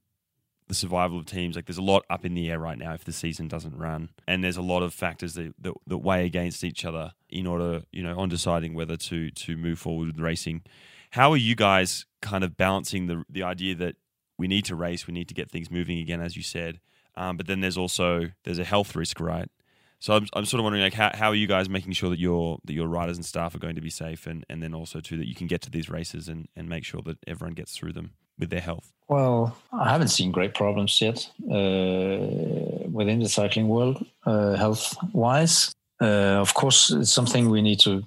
[0.66, 3.04] the survival of teams like there's a lot up in the air right now if
[3.04, 6.64] the season doesn't run, and there's a lot of factors that, that, that weigh against
[6.64, 10.62] each other in order, you know, on deciding whether to to move forward with racing.
[11.10, 13.96] How are you guys kind of balancing the the idea that
[14.36, 16.80] we need to race, we need to get things moving again, as you said,
[17.16, 19.48] um, but then there's also there's a health risk, right?
[20.04, 22.18] So I'm, I'm sort of wondering like how, how are you guys making sure that
[22.18, 25.00] your that your riders and staff are going to be safe and, and then also
[25.00, 27.74] too that you can get to these races and, and make sure that everyone gets
[27.74, 28.92] through them with their health?
[29.08, 35.72] Well, I haven't seen great problems yet uh, within the cycling world, uh, health wise.
[35.98, 38.04] Uh, of course, it's something we need to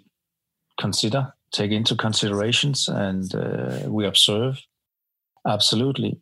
[0.80, 4.62] consider, take into considerations, and uh, we observe.
[5.48, 6.22] Absolutely.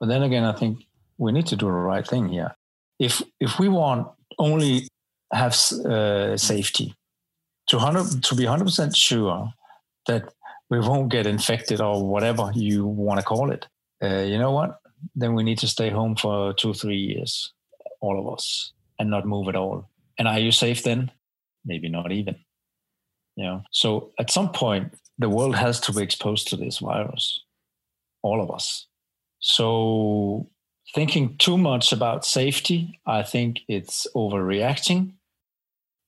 [0.00, 0.86] But then again, I think
[1.18, 2.54] we need to do the right thing here.
[2.98, 4.88] If if we want only
[5.34, 5.54] have
[5.84, 6.94] uh, safety
[7.68, 9.52] to hundred to be hundred percent sure
[10.06, 10.32] that
[10.70, 13.66] we won't get infected or whatever you want to call it,
[14.02, 14.80] uh, you know what?
[15.14, 17.52] Then we need to stay home for two three years,
[18.00, 19.88] all of us, and not move at all.
[20.18, 21.10] And are you safe then?
[21.64, 22.36] Maybe not even.
[23.36, 23.62] You know.
[23.70, 27.40] So at some point, the world has to be exposed to this virus,
[28.22, 28.86] all of us.
[29.40, 30.48] So
[30.94, 35.12] thinking too much about safety, I think it's overreacting.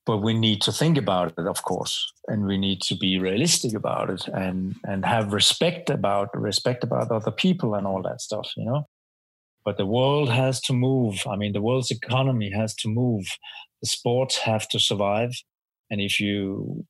[0.07, 3.73] But we need to think about it, of course, and we need to be realistic
[3.75, 8.49] about it and and have respect about respect about other people and all that stuff,
[8.57, 8.87] you know.
[9.65, 11.23] But the world has to move.
[11.29, 13.25] I mean, the world's economy has to move.
[13.81, 15.33] The sports have to survive,
[15.91, 16.85] and if you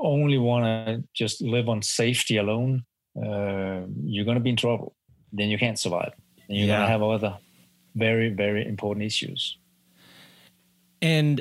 [0.00, 2.84] only want to just live on safety alone,
[3.16, 4.94] uh, you're going to be in trouble.
[5.32, 6.12] Then you can't survive
[6.48, 6.76] and you're yeah.
[6.76, 7.38] going to have other
[7.94, 9.58] very very important issues
[11.02, 11.40] and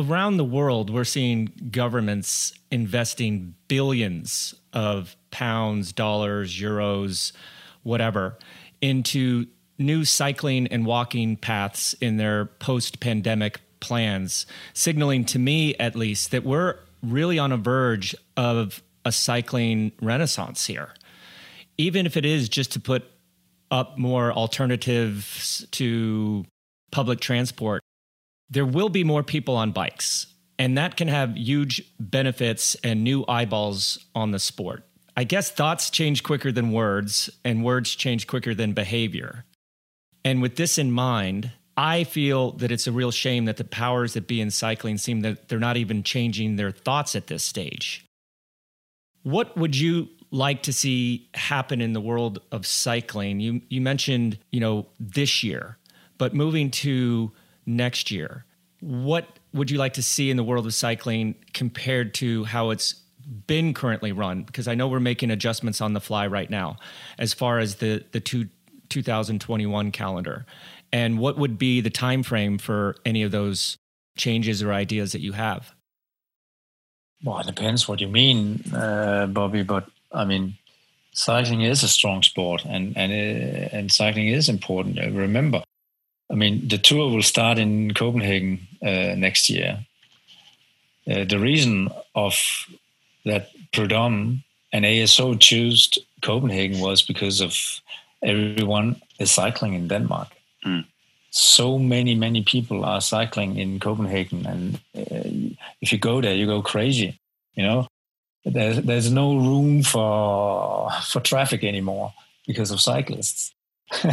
[0.00, 7.32] around the world we're seeing governments investing billions of pounds dollars euros
[7.82, 8.36] whatever
[8.80, 9.46] into
[9.78, 16.44] new cycling and walking paths in their post-pandemic plans signaling to me at least that
[16.44, 20.94] we're really on a verge of a cycling renaissance here.
[21.78, 23.04] Even if it is just to put
[23.70, 26.44] up more alternatives to
[26.90, 27.82] public transport,
[28.50, 30.26] there will be more people on bikes.
[30.58, 34.84] And that can have huge benefits and new eyeballs on the sport.
[35.16, 39.44] I guess thoughts change quicker than words, and words change quicker than behavior.
[40.24, 44.12] And with this in mind, I feel that it's a real shame that the powers
[44.12, 48.04] that be in cycling seem that they're not even changing their thoughts at this stage.
[49.22, 53.40] What would you like to see happen in the world of cycling?
[53.40, 55.78] You you mentioned, you know, this year,
[56.18, 57.32] but moving to
[57.76, 58.44] next year,
[58.80, 62.94] what would you like to see in the world of cycling compared to how it's
[63.46, 64.42] been currently run?
[64.42, 66.76] Because I know we're making adjustments on the fly right now
[67.18, 68.48] as far as the the two
[68.88, 70.46] 2021 calendar.
[70.92, 73.76] And what would be the time frame for any of those
[74.16, 75.72] changes or ideas that you have?
[77.22, 79.62] Well, it depends what you mean, uh, Bobby.
[79.62, 80.54] But I mean,
[81.12, 84.98] cycling is a strong sport, and and uh, and cycling is important.
[85.14, 85.62] Remember,
[86.30, 89.84] I mean, the tour will start in Copenhagen uh, next year.
[91.10, 92.34] Uh, the reason of
[93.24, 97.80] that Prudhomme and ASO chose Copenhagen was because of
[98.22, 100.28] everyone is cycling in Denmark.
[100.64, 100.84] Mm.
[101.30, 106.46] So many, many people are cycling in Copenhagen, and uh, if you go there, you
[106.46, 107.18] go crazy.
[107.54, 107.88] You know,
[108.44, 112.12] there's there's no room for for traffic anymore
[112.46, 113.54] because of cyclists.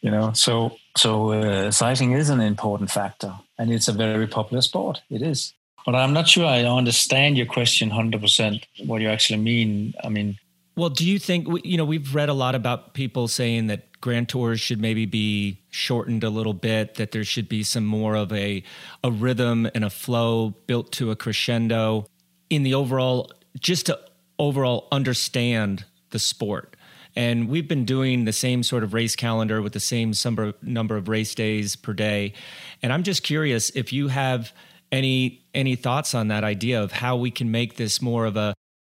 [0.00, 4.62] you know, so so uh, cycling is an important factor, and it's a very popular
[4.62, 5.02] sport.
[5.10, 5.52] It is,
[5.84, 8.66] but I'm not sure I understand your question hundred percent.
[8.84, 9.94] What you actually mean?
[10.02, 10.38] I mean,
[10.76, 14.28] well, do you think you know we've read a lot about people saying that grand
[14.28, 18.32] tours should maybe be shortened a little bit that there should be some more of
[18.32, 18.62] a
[19.02, 22.06] a rhythm and a flow built to a crescendo
[22.50, 23.98] in the overall, just to
[24.38, 26.75] overall understand the sport.
[27.16, 30.12] And we've been doing the same sort of race calendar with the same
[30.62, 32.34] number of race days per day.
[32.82, 34.52] And I'm just curious if you have
[34.92, 38.54] any any thoughts on that idea of how we can make this more of a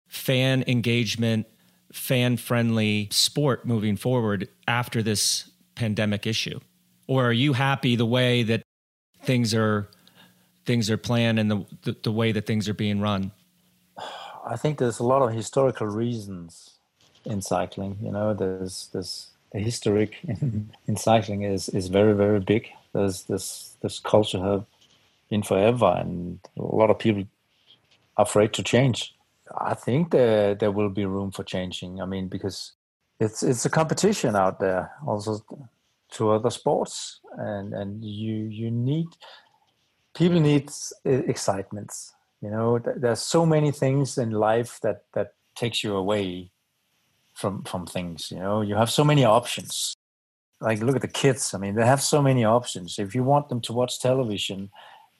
[0.07, 1.45] fan engagement,
[1.91, 6.59] fan friendly sport moving forward after this pandemic issue.
[7.05, 8.63] Or are you happy the way that
[9.21, 9.87] things are
[10.65, 13.31] things are planned and the, the, the way that things are being run?
[14.45, 16.76] I think there's a lot of historical reasons
[17.27, 17.97] in cycling.
[18.01, 22.69] You know, there's this the historic in, in cycling is is very very big.
[22.93, 24.65] There's this this culture have
[25.29, 27.23] been forever, and a lot of people
[28.17, 29.13] are afraid to change.
[29.57, 32.01] I think there there will be room for changing.
[32.01, 32.73] I mean, because
[33.19, 35.43] it's it's a competition out there also
[36.11, 39.07] to other sports, and and you you need
[40.13, 40.69] people need
[41.03, 46.51] excitements you know, there's so many things in life that that takes you away
[47.37, 48.31] from from things.
[48.31, 49.95] You know, you have so many options.
[50.59, 51.53] Like look at the kids.
[51.53, 52.97] I mean, they have so many options.
[52.97, 54.71] If you want them to watch television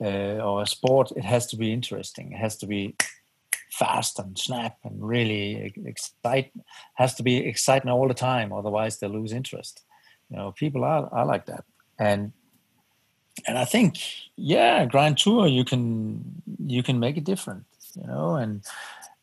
[0.01, 2.33] uh, or a sport, it has to be interesting.
[2.33, 2.95] It has to be
[3.71, 6.51] fast and snap and really excite.
[6.95, 8.51] Has to be exciting all the time.
[8.51, 9.83] Otherwise, they lose interest.
[10.31, 11.65] You know, people are, are like that,
[11.99, 12.33] and
[13.45, 13.99] and I think
[14.35, 17.65] yeah, Grand Tour you can you can make it different.
[17.93, 18.63] You know, and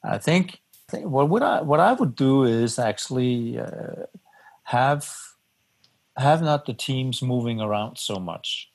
[0.05, 0.61] I think
[1.03, 4.07] well, what I what I would do is actually uh,
[4.65, 5.11] have
[6.17, 8.71] have not the teams moving around so much,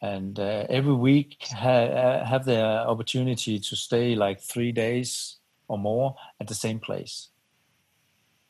[0.00, 5.36] and uh, every week ha- have the opportunity to stay like three days
[5.68, 7.28] or more at the same place,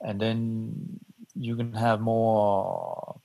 [0.01, 1.01] and then
[1.35, 3.21] you can have more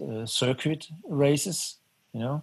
[0.00, 1.76] uh, circuit races,
[2.12, 2.42] you know.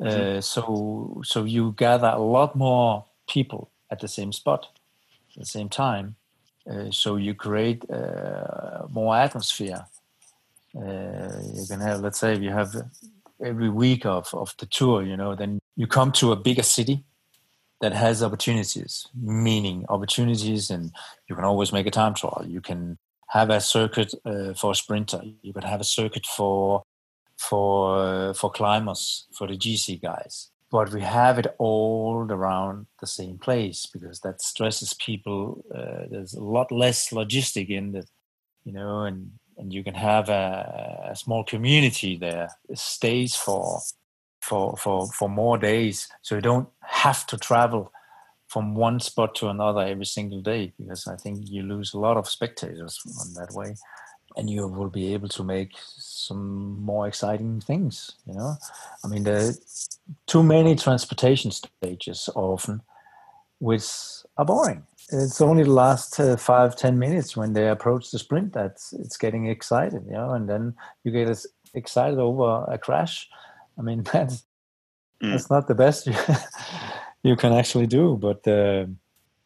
[0.00, 0.38] Mm-hmm.
[0.38, 4.79] Uh, so so you gather a lot more people at the same spot
[5.36, 6.16] at the same time.
[6.70, 9.86] Uh, so you create uh, more atmosphere.
[10.76, 12.74] Uh, you can have, let's say, if you have
[13.42, 17.04] every week of, of the tour, you know, then you come to a bigger city
[17.80, 20.92] that has opportunities, meaning opportunities, and
[21.28, 22.44] you can always make a time trial.
[22.46, 25.22] You can have a circuit uh, for a sprinter.
[25.42, 26.82] You can have a circuit for
[27.38, 33.06] for uh, for climbers, for the GC guys but we have it all around the
[33.06, 35.64] same place because that stresses people.
[35.74, 38.08] Uh, there's a lot less logistic in it,
[38.64, 42.48] you know, and and you can have a, a small community there.
[42.68, 43.80] It stays for
[44.40, 47.92] for for for more days, so you don't have to travel
[48.48, 52.16] from one spot to another every single day because I think you lose a lot
[52.16, 53.74] of spectators on that way
[54.36, 58.56] and you will be able to make some more exciting things you know?
[59.04, 59.52] I mean there
[60.26, 62.82] too many transportation stages often
[63.58, 63.88] which
[64.38, 64.84] are boring.
[65.12, 69.16] It's only the last uh, five ten minutes when they approach the sprint that it's
[69.16, 70.30] getting excited you know?
[70.30, 70.74] And then
[71.04, 73.28] you get as excited over a crash.
[73.78, 74.44] I mean that's
[75.22, 75.30] mm.
[75.30, 76.14] that's not the best you,
[77.22, 78.86] you can actually do but uh,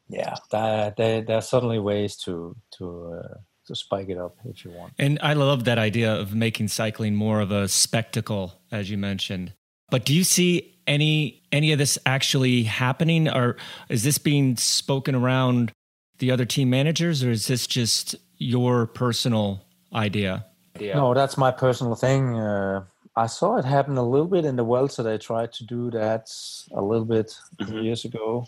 [0.08, 3.34] yeah there, there, there, are certainly ways to to uh,
[3.66, 4.92] to spike it up if you want.
[4.98, 9.52] And I love that idea of making cycling more of a spectacle, as you mentioned.
[9.90, 13.56] But do you see any any of this actually happening, or
[13.88, 15.72] is this being spoken around
[16.18, 20.46] the other team managers, or is this just your personal idea?
[20.80, 22.34] No, that's my personal thing.
[22.34, 22.84] Uh,
[23.16, 25.02] I saw it happen a little bit in the Vuelta.
[25.02, 26.30] They tried to do that
[26.72, 27.78] a little bit mm-hmm.
[27.78, 28.46] years ago,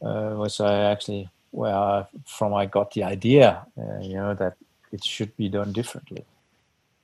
[0.00, 4.56] uh, which I actually where from I got the idea, uh, you know, that
[4.92, 6.24] it should be done differently.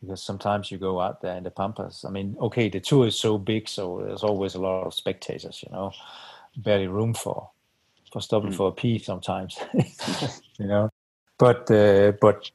[0.01, 2.05] Because sometimes you go out there in the pampas.
[2.07, 5.65] I mean, okay, the tour is so big, so there's always a lot of spectators.
[5.67, 5.93] You know,
[6.57, 7.49] barely room for
[8.13, 8.57] for stopping mm.
[8.57, 9.59] for a pee sometimes.
[10.59, 10.91] you know,
[11.39, 12.51] but uh, but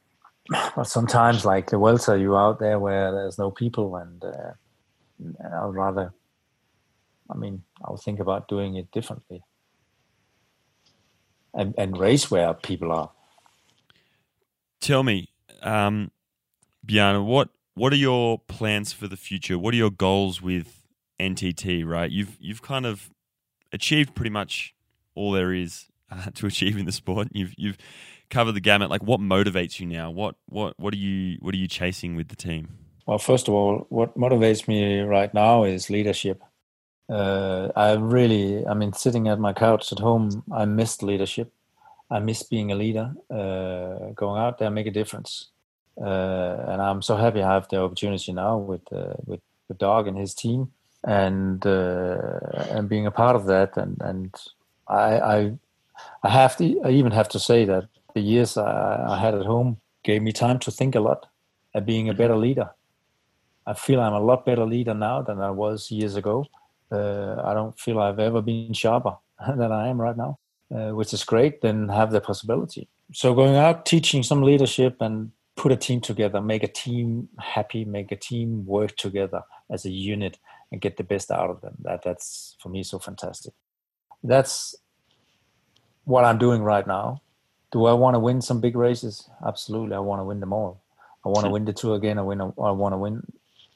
[0.48, 4.52] but sometimes like the Vuelta, you out there where there's no people, and uh,
[5.44, 6.12] I'd rather.
[7.32, 9.42] I mean, I'll think about doing it differently
[11.54, 13.10] and, and race where people are.
[14.80, 15.28] Tell me,
[15.62, 16.10] um,
[16.84, 19.58] Bjarne, what what are your plans for the future?
[19.58, 20.82] What are your goals with
[21.18, 21.86] NTT?
[21.86, 23.10] Right, you've you've kind of
[23.72, 24.74] achieved pretty much
[25.14, 27.28] all there is uh, to achieve in the sport.
[27.32, 27.78] You've you've
[28.30, 28.90] covered the gamut.
[28.90, 30.10] Like, what motivates you now?
[30.10, 32.68] What what what are you what are you chasing with the team?
[33.06, 36.42] Well, first of all, what motivates me right now is leadership
[37.10, 41.52] uh, I really, I mean, sitting at my couch at home, I missed leadership.
[42.10, 45.48] I miss being a leader, uh, going out there, make a difference.
[46.00, 50.06] Uh, and I'm so happy I have the opportunity now with uh, with the dog
[50.08, 50.72] and his team,
[51.04, 52.38] and uh,
[52.70, 53.76] and being a part of that.
[53.76, 54.34] And and
[54.88, 55.52] I I,
[56.22, 59.46] I have to, I even have to say that the years I, I had at
[59.46, 61.26] home gave me time to think a lot,
[61.74, 62.70] at being a better leader.
[63.66, 66.46] I feel I'm a lot better leader now than I was years ago
[66.90, 69.16] uh, I don't feel I've ever been sharper
[69.56, 70.38] than I am right now,
[70.74, 71.60] uh, which is great.
[71.60, 72.88] Then have the possibility.
[73.12, 77.84] So going out, teaching some leadership, and put a team together, make a team happy,
[77.84, 80.38] make a team work together as a unit,
[80.72, 81.74] and get the best out of them.
[81.80, 83.52] That that's for me so fantastic.
[84.22, 84.74] That's
[86.04, 87.22] what I'm doing right now.
[87.72, 89.28] Do I want to win some big races?
[89.46, 90.82] Absolutely, I want to win them all.
[91.24, 92.18] I want to win the tour again.
[92.18, 92.40] I win.
[92.40, 93.22] I want to win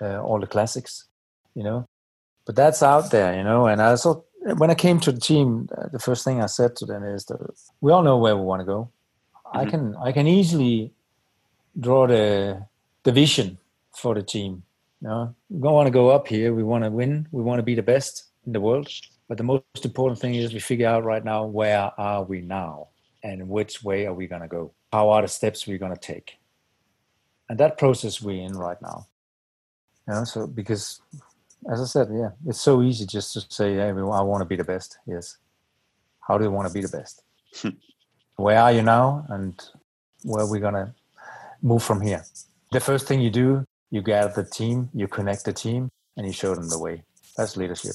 [0.01, 1.05] uh, all the classics.
[1.55, 1.89] You know,
[2.45, 3.67] but that's out there, you know.
[3.67, 4.25] And I so
[4.57, 7.25] when I came to the team, uh, the first thing I said to them is
[7.27, 7.41] that
[7.81, 8.91] we all know where we want to go.
[9.47, 9.59] Mm-hmm.
[9.59, 10.93] I can I can easily
[11.79, 12.67] draw the
[13.03, 13.59] the vision
[13.93, 14.63] for the team.
[15.01, 16.55] You know, we don't want to go up here.
[16.55, 17.29] We want to win.
[17.31, 18.89] We want to be the best in the world.
[19.29, 22.89] But the most important thing is we figure out right now where are we now,
[23.23, 24.73] and which way are we going to go?
[24.93, 26.39] How are the steps we're going to take?
[27.49, 29.07] And that process we're in right now.
[30.07, 31.01] You know, so because
[31.71, 34.57] as I said, yeah, it's so easy just to say, hey, I want to be
[34.57, 34.99] the best.
[35.07, 35.39] Yes.
[36.21, 37.23] How do you want to be the best?
[38.37, 39.27] where are you now?
[39.29, 39.55] And
[40.23, 40.95] where are we going to
[41.63, 42.25] move from here?
[42.73, 46.33] The first thing you do, you gather the team, you connect the team, and you
[46.33, 47.03] show them the way.
[47.37, 47.95] That's leadership.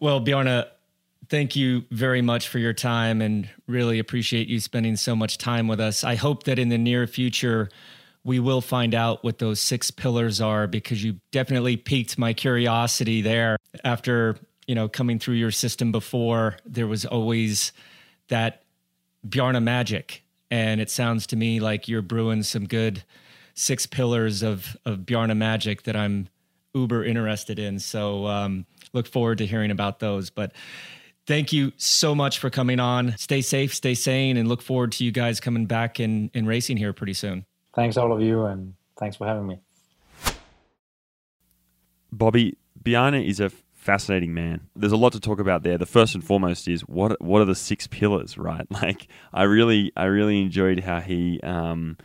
[0.00, 0.64] Well, Bjarne,
[1.28, 5.68] thank you very much for your time and really appreciate you spending so much time
[5.68, 6.04] with us.
[6.04, 7.68] I hope that in the near future,
[8.24, 13.22] we will find out what those six pillars are because you definitely piqued my curiosity
[13.22, 17.72] there after you know coming through your system before there was always
[18.28, 18.62] that
[19.24, 23.02] Bjarne magic and it sounds to me like you're brewing some good
[23.54, 26.28] six pillars of of Bjarne magic that I'm
[26.74, 30.52] uber interested in so um, look forward to hearing about those but
[31.24, 33.16] Thank you so much for coming on.
[33.16, 36.78] Stay safe, stay sane, and look forward to you guys coming back and, and racing
[36.78, 37.46] here pretty soon.
[37.74, 39.60] Thanks, all of you, and thanks for having me.
[42.10, 43.50] Bobby, Bjarne is a
[43.82, 44.68] fascinating man.
[44.76, 45.78] There's a lot to talk about there.
[45.78, 48.66] The first and foremost is what what are the six pillars, right?
[48.82, 51.96] Like I really I really enjoyed how he um,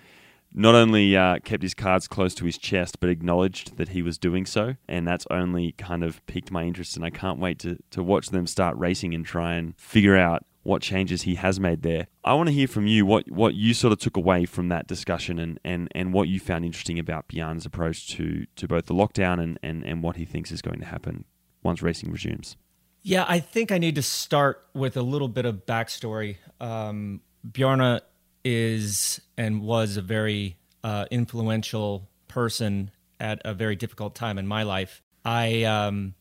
[0.53, 4.17] not only uh, kept his cards close to his chest, but acknowledged that he was
[4.17, 6.95] doing so, and that's only kind of piqued my interest.
[6.95, 10.45] And I can't wait to to watch them start racing and try and figure out
[10.67, 12.07] what changes he has made there.
[12.25, 14.85] I want to hear from you what, what you sort of took away from that
[14.85, 18.93] discussion and, and, and what you found interesting about Bjarne's approach to, to both the
[18.93, 21.23] lockdown and, and, and what he thinks is going to happen
[21.63, 22.57] once racing resumes.
[23.01, 26.35] Yeah, I think I need to start with a little bit of backstory.
[26.59, 28.01] Um, Bjarne
[28.43, 32.91] is and was a very uh, influential person
[33.21, 35.01] at a very difficult time in my life.
[35.23, 36.15] I um,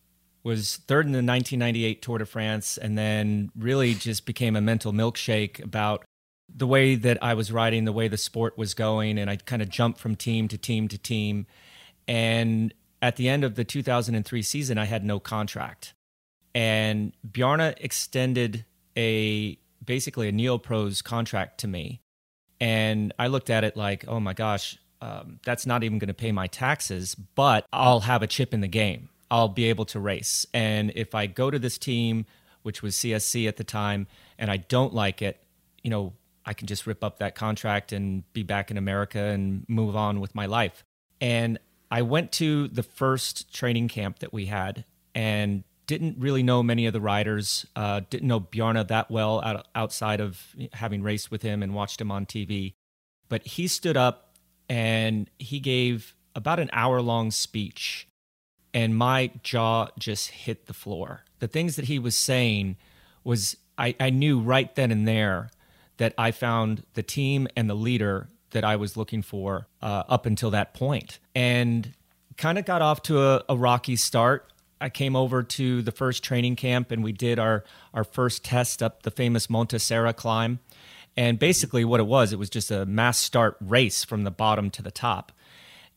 [0.46, 4.92] was third in the 1998 Tour de France, and then really just became a mental
[4.92, 6.04] milkshake about
[6.48, 9.60] the way that I was riding, the way the sport was going, and I kind
[9.60, 11.46] of jumped from team to team to team.
[12.06, 12.72] And
[13.02, 15.94] at the end of the 2003 season, I had no contract,
[16.54, 18.64] and Bjarne extended
[18.96, 22.02] a basically a Neopros contract to me,
[22.60, 26.14] and I looked at it like, oh my gosh, um, that's not even going to
[26.14, 30.00] pay my taxes, but I'll have a chip in the game I'll be able to
[30.00, 30.46] race.
[30.54, 32.26] And if I go to this team,
[32.62, 34.06] which was CSC at the time,
[34.38, 35.42] and I don't like it,
[35.82, 36.12] you know,
[36.44, 40.20] I can just rip up that contract and be back in America and move on
[40.20, 40.84] with my life.
[41.20, 41.58] And
[41.90, 46.86] I went to the first training camp that we had and didn't really know many
[46.86, 51.42] of the riders, uh, didn't know Bjarne that well out, outside of having raced with
[51.42, 52.74] him and watched him on TV.
[53.28, 54.34] But he stood up
[54.68, 58.08] and he gave about an hour long speech
[58.76, 61.24] and my jaw just hit the floor.
[61.38, 62.76] The things that he was saying
[63.24, 65.48] was I, I knew right then and there
[65.96, 70.26] that I found the team and the leader that I was looking for uh, up
[70.26, 71.20] until that point.
[71.34, 71.94] And
[72.36, 74.52] kind of got off to a, a, rocky start.
[74.78, 77.64] I came over to the first training camp and we did our,
[77.94, 80.58] our first test up the famous Monte Serra climb.
[81.16, 84.68] And basically, what it was, it was just a mass start race from the bottom
[84.72, 85.32] to the top.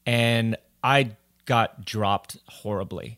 [0.05, 1.17] And I
[1.49, 3.17] got dropped horribly.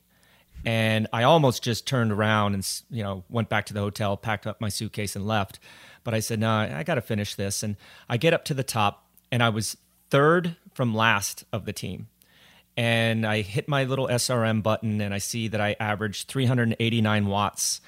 [0.66, 4.48] And I almost just turned around and you know went back to the hotel, packed
[4.48, 5.60] up my suitcase and left.
[6.06, 7.76] But I said, "No, I got to finish this." And
[8.10, 9.76] I get up to the top and I was
[10.10, 12.08] third from last of the team.
[12.78, 17.82] And I hit my little SRM button and I see that I averaged 389 watts.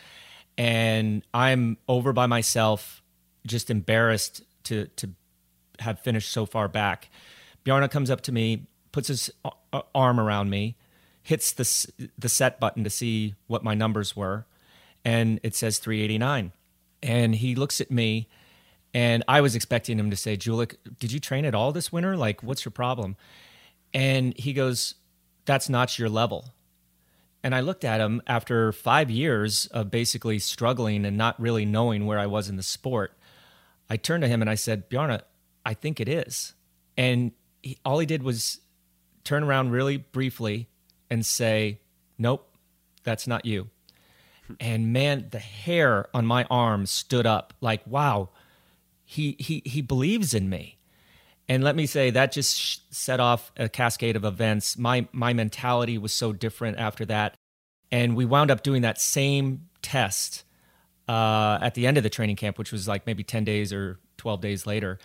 [0.58, 3.02] And I'm over by myself,
[3.48, 5.12] just embarrassed to to
[5.80, 7.10] have finished so far back.
[7.64, 10.78] Bjarne comes up to me, puts his uh, uh, arm around me,
[11.22, 14.46] hits the the set button to see what my numbers were,
[15.04, 16.54] and it says 389.
[17.02, 18.30] And he looks at me,
[18.94, 22.16] and I was expecting him to say, "Julich, did you train at all this winter?
[22.16, 23.18] Like, what's your problem?"
[23.94, 24.96] And he goes,
[25.44, 26.54] "That's not your level."
[27.44, 32.06] And I looked at him after five years of basically struggling and not really knowing
[32.06, 33.18] where I was in the sport.
[33.89, 35.20] I turned to him and I said, Bjarne,
[35.66, 36.54] I think it is.
[36.96, 38.62] And he, all he did was
[39.24, 40.69] turn around really briefly
[41.09, 41.80] and say,
[42.17, 42.49] Nope,
[43.03, 43.69] that's not you.
[44.59, 48.30] And man, the hair on my arm stood up like, wow,
[49.05, 50.78] he, he, he believes in me.
[51.47, 54.78] And let me say that just set off a cascade of events.
[54.78, 57.36] My, my mentality was so different after that.
[57.91, 60.43] And we wound up doing that same test
[61.07, 63.99] uh, at the end of the training camp, which was like maybe 10 days or
[64.17, 64.99] 12 days later.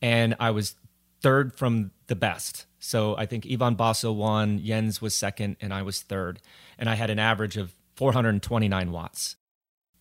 [0.00, 0.74] And I was
[1.20, 2.66] third from the best.
[2.78, 6.42] So I think Ivan Basso won, Jens was second, and I was third.
[6.78, 9.36] And I had an average of 429 watts.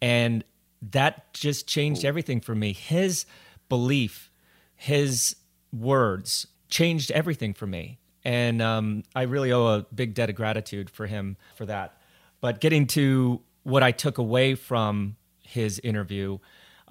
[0.02, 0.44] And
[0.82, 2.74] that just changed everything for me.
[2.74, 3.26] His
[3.70, 4.30] belief,
[4.76, 5.38] his
[5.72, 8.00] words changed everything for me.
[8.26, 11.98] And um, I really owe a big debt of gratitude for him for that.
[12.42, 16.40] But getting to what I took away from his interview,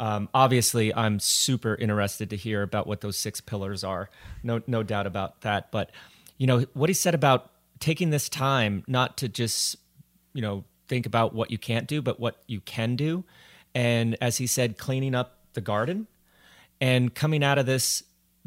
[0.01, 4.09] um, obviously, I'm super interested to hear about what those six pillars are.
[4.43, 5.71] No, no doubt about that.
[5.71, 5.91] But
[6.39, 9.77] you know what he said about taking this time not to just
[10.33, 13.25] you know think about what you can't do, but what you can do.
[13.75, 16.07] And as he said, cleaning up the garden
[16.81, 18.03] and coming out of this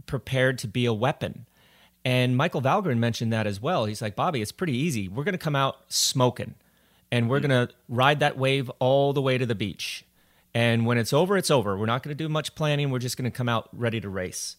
[0.08, 1.46] prepared to be a weapon.
[2.04, 3.86] And Michael Valgren mentioned that as well.
[3.86, 5.08] He's like, Bobby, it's pretty easy.
[5.08, 6.56] We're going to come out smoking
[7.12, 10.04] and we're going to ride that wave all the way to the beach.
[10.54, 11.78] And when it's over, it's over.
[11.78, 12.92] We're not going to do much planning.
[12.92, 14.56] We're just going to come out ready to race.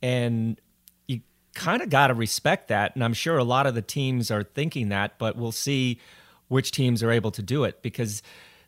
[0.00, 0.60] And
[1.06, 1.20] you
[1.54, 2.94] kind of got to respect that.
[2.94, 6.00] And I'm sure a lot of the teams are thinking that, but we'll see
[6.48, 8.22] which teams are able to do it because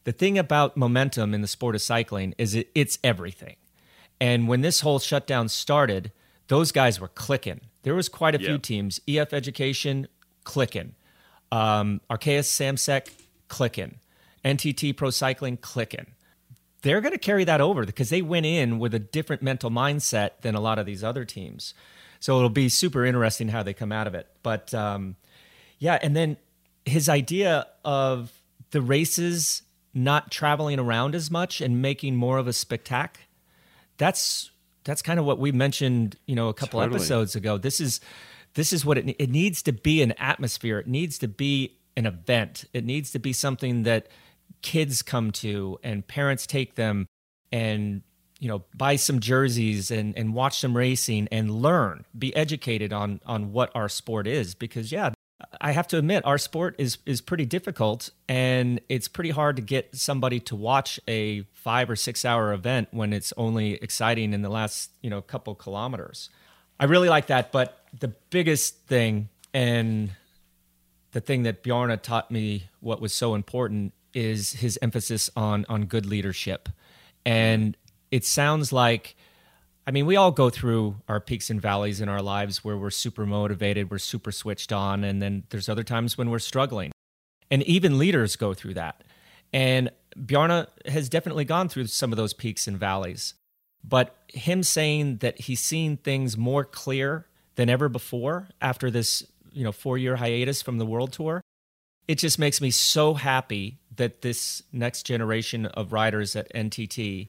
[0.05, 3.57] the thing about momentum in the sport of cycling is it, it's everything.
[4.21, 6.12] And when this whole shutdown started,
[6.49, 7.61] those guys were clicking.
[7.83, 9.01] There was quite a few teams.
[9.07, 10.09] EF Education
[10.45, 10.95] clicking,
[11.53, 13.11] um, Arkéa Samsic
[13.49, 14.01] clicking,
[14.45, 16.07] NTT Pro Cycling clicking.
[16.83, 20.43] They're going to carry that over because they went in with a different mental mindset
[20.43, 21.74] than a lot of these other teams.
[22.20, 24.29] So it'll be super interesting how they come out of it.
[24.43, 25.16] But um,
[25.79, 26.37] yeah, and then
[26.85, 28.33] his idea of
[28.70, 29.62] the races
[29.95, 33.22] not traveling around as much and making more of a spectacle
[33.97, 34.51] that's
[34.85, 36.97] that's kind of what we mentioned you know a couple totally.
[36.97, 38.01] episodes ago this is
[38.55, 42.07] this is what it it needs to be an atmosphere it needs to be an
[42.07, 44.07] event it needs to be something that
[44.63, 47.07] kids come to and parents take them
[47.53, 48.03] and
[48.39, 53.21] you know buy some jerseys and and watch some racing and learn be educated on
[53.27, 55.11] on what our sport is because yeah
[55.61, 59.63] I have to admit, our sport is is pretty difficult, and it's pretty hard to
[59.63, 64.43] get somebody to watch a five or six hour event when it's only exciting in
[64.43, 66.29] the last you know couple kilometers.
[66.81, 70.11] I really like that, but the biggest thing and
[71.13, 75.85] the thing that Bjarne taught me what was so important is his emphasis on on
[75.87, 76.69] good leadership,
[77.25, 77.77] and
[78.11, 79.17] it sounds like
[79.89, 82.91] I mean, we all go through our peaks and valleys in our lives where we're
[82.91, 86.93] super motivated, we're super switched on, and then there's other times when we're struggling.
[87.51, 89.03] And even leaders go through that.
[89.51, 93.33] And Bjarne has definitely gone through some of those peaks and valleys.
[93.83, 99.65] But him saying that he's seen things more clear than ever before after this, you
[99.65, 101.41] know, four-year hiatus from the world tour,
[102.07, 107.26] it just makes me so happy that this next generation of riders at NTT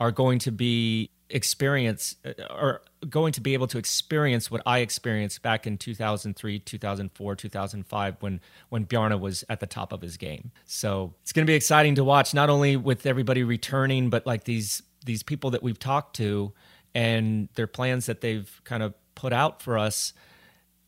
[0.00, 2.74] are going to be experience uh,
[3.08, 8.40] going to be able to experience what I experienced back in 2003, 2004, 2005 when
[8.68, 10.50] when Bjarne was at the top of his game.
[10.64, 14.44] So it's going to be exciting to watch not only with everybody returning but like
[14.44, 16.52] these these people that we've talked to
[16.94, 20.12] and their plans that they've kind of put out for us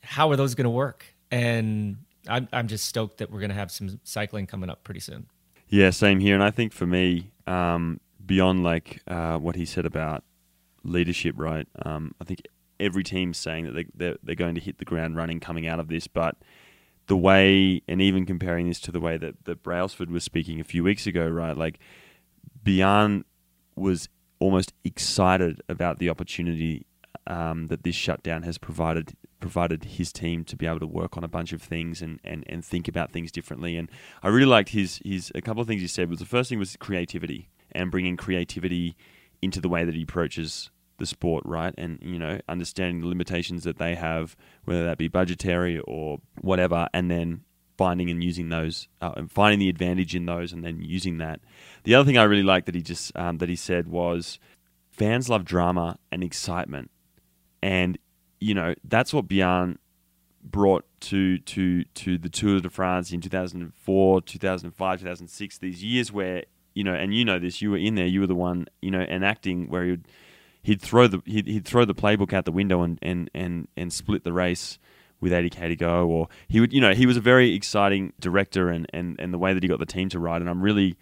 [0.05, 1.07] how are those going to work?
[1.31, 5.01] And I'm I'm just stoked that we're going to have some cycling coming up pretty
[5.01, 5.27] soon.
[5.69, 6.35] Yeah, same here.
[6.35, 10.25] And I think for me, um, beyond like uh, what he said about
[10.83, 11.67] leadership, right?
[11.85, 12.43] Um, I think
[12.79, 15.81] every team's saying that they, they're, they're going to hit the ground running coming out
[15.81, 16.37] of this, but
[17.07, 20.65] the way, and even comparing this to the way that, that Brailsford was speaking a
[20.65, 21.57] few weeks ago, right?
[21.57, 21.79] Like,
[22.63, 23.25] Bjarne
[23.77, 24.09] was
[24.39, 26.87] almost excited about the opportunity
[27.27, 31.25] um, that this shutdown has provided provided his team to be able to work on
[31.25, 33.77] a bunch of things and, and, and think about things differently.
[33.77, 33.91] And
[34.23, 36.59] I really liked his his a couple of things he said was the first thing
[36.59, 38.97] was creativity and bringing creativity
[39.43, 41.75] into the way that he approaches the sport, right?
[41.77, 46.89] And you know, understanding the limitations that they have, whether that be budgetary or whatever,
[46.93, 47.43] and then
[47.77, 51.41] finding and using those, uh, and finding the advantage in those, and then using that.
[51.83, 54.39] The other thing I really liked that he just um, that he said was,
[54.91, 56.91] fans love drama and excitement,
[57.63, 57.99] and
[58.45, 59.79] you know that's what Bjarne
[60.43, 65.59] brought to to to the Tour de France in 2004, 2005, 2006.
[65.59, 68.27] These years where you know, and you know this, you were in there, you were
[68.27, 70.09] the one, you know, enacting where he would
[70.63, 73.93] he'd throw the he'd, he'd throw the playbook out the window and, and, and, and
[73.93, 74.79] split the race
[75.21, 78.69] with 80k to go or he would you know he was a very exciting director
[78.69, 80.99] and, and, and the way that he got the team to ride and I'm really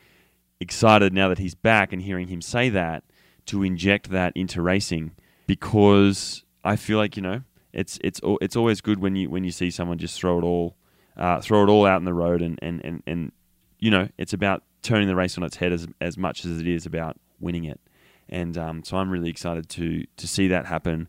[0.60, 3.02] excited now that he's back and hearing him say that
[3.46, 5.12] to inject that into racing
[5.48, 7.42] because I feel like you know
[7.72, 10.76] it's it's it's always good when you when you see someone just throw it all
[11.16, 13.32] uh, throw it all out in the road and, and, and, and
[13.78, 16.66] you know it's about turning the race on its head as as much as it
[16.66, 17.80] is about winning it
[18.28, 21.08] and um, so I'm really excited to to see that happen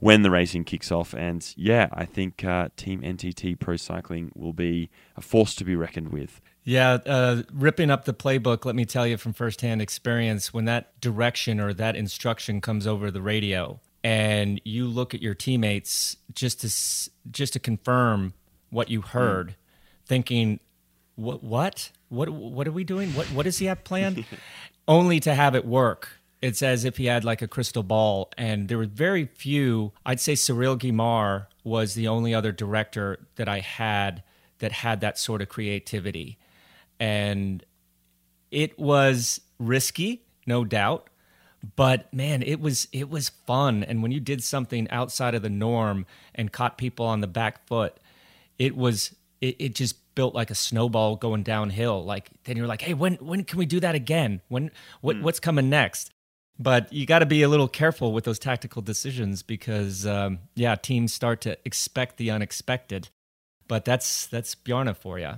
[0.00, 1.14] when the racing kicks off.
[1.14, 5.76] And yeah, I think uh, Team NTT Pro Cycling will be a force to be
[5.76, 6.40] reckoned with.
[6.64, 10.98] Yeah, uh, ripping up the playbook, let me tell you from firsthand experience, when that
[11.00, 16.60] direction or that instruction comes over the radio and you look at your teammates just
[16.60, 18.34] to just to confirm
[18.70, 19.54] what you heard, mm.
[20.06, 20.60] thinking,
[21.16, 23.10] what what what what are we doing?
[23.14, 24.24] What what does he have planned?
[24.88, 28.68] Only to have it work it's as if he had like a crystal ball and
[28.68, 33.60] there were very few i'd say Cyrille Guimard was the only other director that i
[33.60, 34.22] had
[34.58, 36.38] that had that sort of creativity
[36.98, 37.64] and
[38.50, 41.08] it was risky no doubt
[41.76, 43.84] but man it was it was fun.
[43.84, 47.66] And when you did something outside of the norm and caught people on the back
[47.66, 47.96] foot
[48.58, 52.04] it was it, it just built like a snowball going downhill.
[52.04, 54.40] Like then you're like hey when when can we do that again?
[54.48, 55.22] When what mm.
[55.22, 56.10] what's coming next?
[56.58, 60.74] But you got to be a little careful with those tactical decisions because um, yeah
[60.74, 63.08] teams start to expect the unexpected.
[63.66, 65.36] But that's that's bjarne for you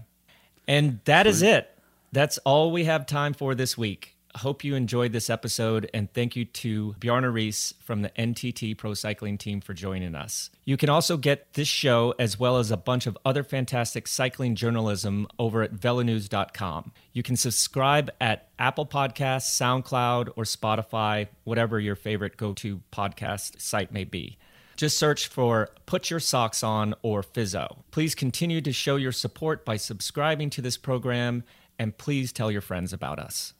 [0.68, 1.68] and that is it.
[2.12, 6.36] That's all we have time for this week hope you enjoyed this episode and thank
[6.36, 10.50] you to Bjarne Riis from the NTT Pro Cycling team for joining us.
[10.64, 14.54] You can also get this show as well as a bunch of other fantastic cycling
[14.54, 16.92] journalism over at velonews.com.
[17.12, 23.60] You can subscribe at Apple Podcasts, SoundCloud, or Spotify, whatever your favorite go to podcast
[23.60, 24.38] site may be.
[24.76, 27.78] Just search for Put Your Socks On or Fizzo.
[27.90, 31.44] Please continue to show your support by subscribing to this program
[31.78, 33.54] and please tell your friends about us.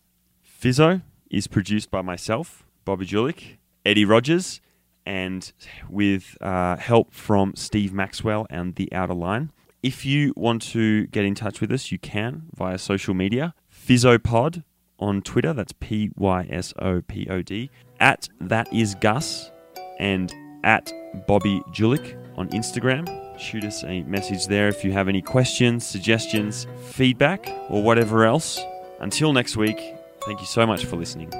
[0.63, 4.61] Fizzo is produced by myself, Bobby Julich, Eddie Rogers,
[5.05, 5.53] and
[5.91, 9.51] with uh, help from Steve Maxwell and The Outer Line.
[9.83, 13.55] If you want to get in touch with us, you can via social media.
[13.69, 14.63] Fizzopod
[15.01, 19.51] on Twitter, that's P Y S O P O D, at That Is Gus,
[19.99, 20.33] and
[20.63, 20.93] at
[21.27, 23.09] Bobby Julich on Instagram.
[23.37, 28.61] Shoot us a message there if you have any questions, suggestions, feedback, or whatever else.
[29.01, 31.31] Until next week, Thank you so much for listening.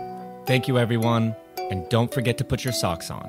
[0.47, 1.37] Thank you, everyone.
[1.71, 3.23] And don't forget to put your socks on.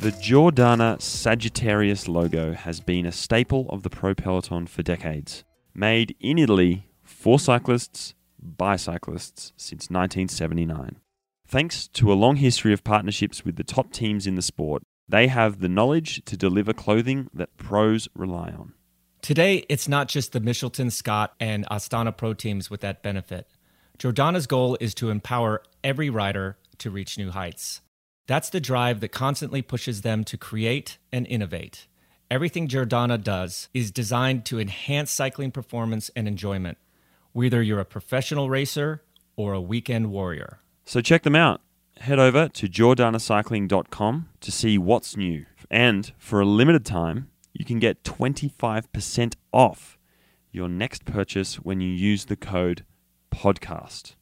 [0.00, 5.44] The Giordana Sagittarius logo has been a staple of the Pro Peloton for decades.
[5.74, 10.96] Made in Italy for cyclists by cyclists since 1979.
[11.50, 15.28] Thanks to a long history of partnerships with the top teams in the sport, they
[15.28, 18.74] have the knowledge to deliver clothing that pros rely on.
[19.22, 23.48] Today, it's not just the Mitchelton Scott and Astana Pro teams with that benefit.
[23.98, 27.80] Giordana's goal is to empower every rider to reach new heights.
[28.26, 31.86] That's the drive that constantly pushes them to create and innovate.
[32.30, 36.76] Everything Giordana does is designed to enhance cycling performance and enjoyment,
[37.32, 39.02] whether you're a professional racer
[39.34, 40.60] or a weekend warrior.
[40.88, 41.60] So check them out.
[41.98, 45.44] Head over to giordanacycling.com to see what's new.
[45.70, 49.98] And for a limited time, you can get 25% off
[50.50, 52.86] your next purchase when you use the code
[53.30, 54.14] podcast.